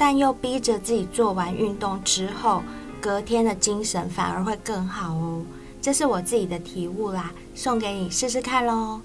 [0.00, 2.62] 但又逼着自己做完运动之后，
[3.00, 5.42] 隔天的精神反而会更好哦。
[5.82, 9.00] 这是我自己的体悟啦，送给你试试看喽。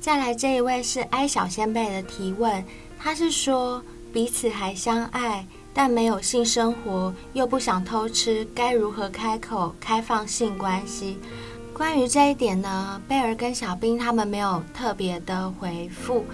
[0.00, 2.64] 再来这一位是爱小仙贝的提问，
[2.98, 3.80] 他是说
[4.12, 11.16] 彼此还相爱，但没有性生活，又不想偷吃，该如何开口开放性关系？
[11.76, 16.24] 关于这一点呢，贝儿跟小兵他们没有特别的回复。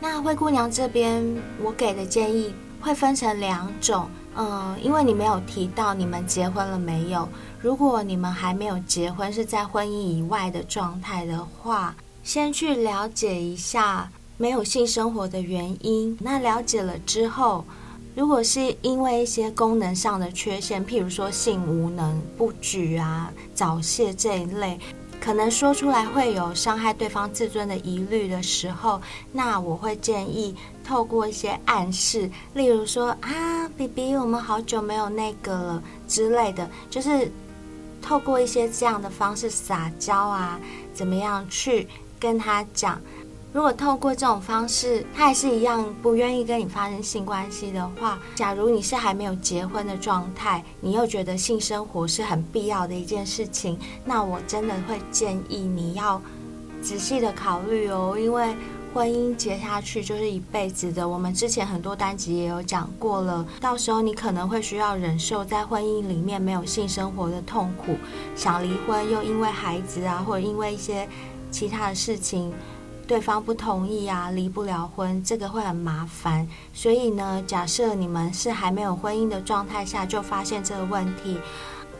[0.00, 1.24] 那灰姑娘这边，
[1.62, 2.52] 我给的建议。
[2.80, 7.28] 会分成两种，嗯，因为你没有提到你们结婚了没有。
[7.60, 16.18] 如果你们还没有结婚，是在婚姻以外的状态的话，先去了解一下没有性生活的原因。
[16.20, 17.64] 那了解了之后，
[18.14, 24.78] 如果是因为一些功能上的缺陷，譬如说性无能、不举啊、早泄这一类。
[25.18, 29.00] 可能说出来会有伤害对方自尊的疑虑的时候，
[29.30, 30.54] 那我会建议
[30.84, 37.30] 透过一些暗示，例如说啊，BB，我们好久没有那个了之类的，就是
[38.02, 40.60] 透过一些这样的方式撒娇啊，
[40.92, 41.86] 怎么样去
[42.18, 43.00] 跟他讲。
[43.52, 56.18] 如果透过这种方式，他还是一样不愿意跟你发生性关系的话，假如你是还没有结婚的状态，你又觉得性生活是很必要的一件事情，那我真的会建议你要
[56.80, 58.56] 仔细的考虑哦，因为
[58.94, 61.06] 婚姻结下去就是一辈子的。
[61.06, 67.98] 我们之前很多单集也有讲过了，到时候你可能会需要忍受在婚姻里面没有性生活的痛苦，
[68.34, 71.06] 想离婚又因为孩子啊，或者因为一些
[71.50, 72.50] 其他的事情。
[73.06, 76.46] 对方不同意啊，离不了婚，这个会很麻烦。
[76.72, 81.36] 所以呢，假设你们是还没有婚姻的状态下就发现这个问题，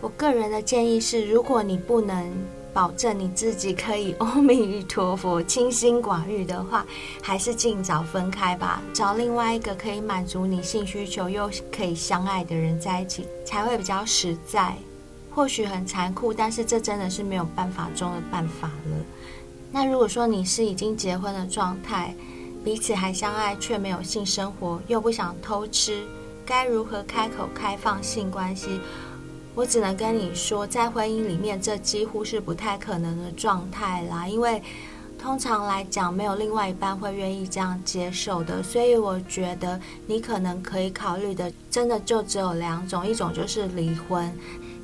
[0.01, 2.33] 我个人的建议是，如果你不能
[2.73, 6.87] 保证你自己可以阿弥陀佛清心寡欲的话，
[7.21, 14.75] 还是尽早分开吧，找另外一个可以满足你性需求又可以相爱的人在一起，才会比较实在。
[15.35, 18.97] 或许很残酷，但是这真的是没有办法中的办法了。
[19.73, 22.15] 那如果说你是已经结婚的状态，
[22.63, 26.05] 彼此还相爱却没有性生活，又不想偷吃，
[26.45, 28.79] 该如何开口开放性关系？
[29.55, 34.29] 我只能跟你说，在婚姻里面，这几乎是不太可能的状态啦。
[34.29, 34.63] 因为
[35.19, 38.63] 通常来讲，没有另外一半会愿意这样接受的。
[38.63, 44.33] 所以我觉得你可能可以考虑的，真的就只有两种：一种就是离婚，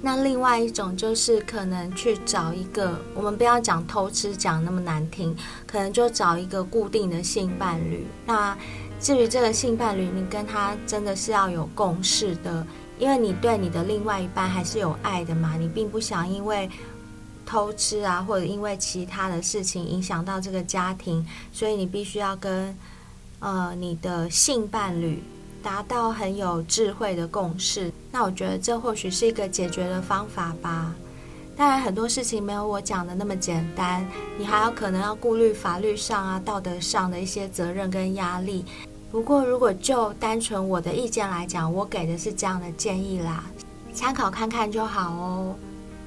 [0.01, 5.37] 那另外一种就是可能去找一个，我们不要讲偷吃，讲那么难听，
[5.67, 8.07] 可能就找一个固定的性伴侣。
[8.25, 8.57] 那
[9.01, 12.67] 至于这个性伴侣，你跟他真的是要有共识的。
[12.99, 16.69] 因为你对你的另外一半还是有爱的嘛，你并不想因为
[17.47, 22.77] 偷吃啊，或者因为其他的事情影响到这个家庭，所以你必须要跟
[23.39, 25.23] 呃你的性伴侣
[25.63, 27.93] 达到很有智慧的共识。
[28.11, 30.95] 那我觉得这或许是一个解决的方法吧。
[31.57, 34.07] 当然很多事情没有我讲的那么简单，
[34.39, 38.65] 你还有可能要顾虑法律上啊、道德上的一些责任跟压力。
[39.11, 43.45] 不过，如果就单纯我的意见来讲，我给的是这样的建议啦，
[43.93, 45.55] 参考看看就好哦。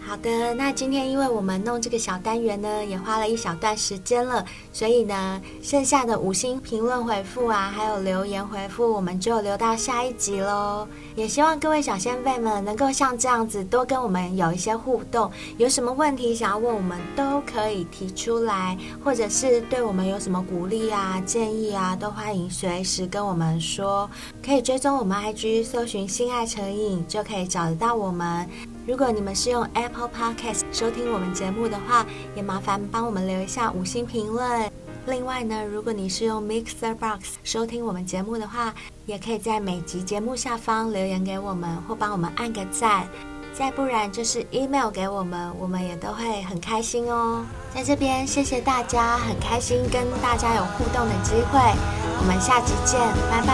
[0.03, 4.43] 好的，那今天因为我们弄这个小单元呢，也花了一小段时间了，
[4.73, 10.85] 所以呢，剩下的五星评论回复啊，还有留言回复，我们就留到下一集喽。
[11.15, 24.09] 也希望各位小仙贝们能够像这样子多跟我们有一些互动，有什么问题想要问我们都可以提出来，或者是对我们有什么鼓励啊、建议啊，都欢迎随时跟我们说。
[24.43, 28.49] 可以追踪我们 IG，搜寻“性爱成瘾”就可以找得到我们。
[28.87, 32.05] 如果你们是用 Apple Podcast 收听我们节目的话，
[32.35, 34.71] 也麻烦帮我们留一下五星评论。
[35.05, 38.73] 另外呢，如果你是用 Mixer Box 收听我们节目的话，
[39.05, 43.07] 也可以在每集节目下方留言给我们，或帮我们按个赞。
[43.53, 47.45] 再不然就是 email 给我们，我们也都会很开心哦。
[47.75, 51.59] 在这边谢谢大家，很开心跟大家有互动的机会。
[52.19, 53.51] 我们下集见，拜拜。